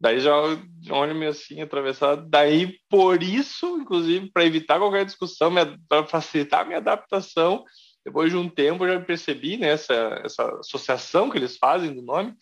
[0.00, 2.28] Daí já olho meio assim, atravessado.
[2.28, 5.52] Daí, por isso, inclusive, para evitar qualquer discussão,
[5.88, 7.64] para facilitar a minha adaptação,
[8.08, 10.22] depois de um tempo eu já percebi né, essa,
[10.60, 12.34] associação que eles fazem do nome.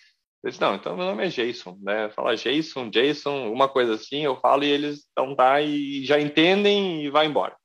[0.42, 2.08] Eu disse, não, então meu nome é Jason, né?
[2.10, 7.04] Fala Jason, Jason, uma coisa assim, eu falo e eles estão tá e já entendem
[7.04, 7.56] e vai embora.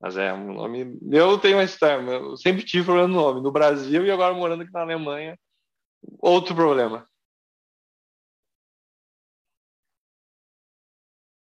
[0.00, 0.96] Mas é um nome.
[1.10, 3.42] Eu tenho uma história, eu sempre tive problema no nome.
[3.42, 5.36] No Brasil e agora morando aqui na Alemanha,
[6.20, 7.06] outro problema.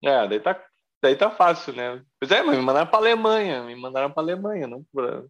[0.04, 0.64] É, daí tá,
[1.02, 2.02] daí tá fácil, né?
[2.20, 5.24] Pois é, mas me mandaram pra Alemanha, me mandaram pra Alemanha, não pra...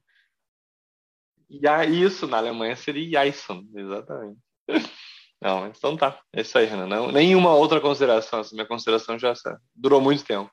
[1.68, 4.38] Aí, isso na Alemanha seria Jason, exatamente.
[5.40, 6.18] Não, então tá.
[6.32, 6.86] É isso aí, Renan.
[6.86, 8.40] Não, nenhuma outra consideração.
[8.40, 9.34] Essa minha consideração já
[9.74, 10.50] durou muito tempo.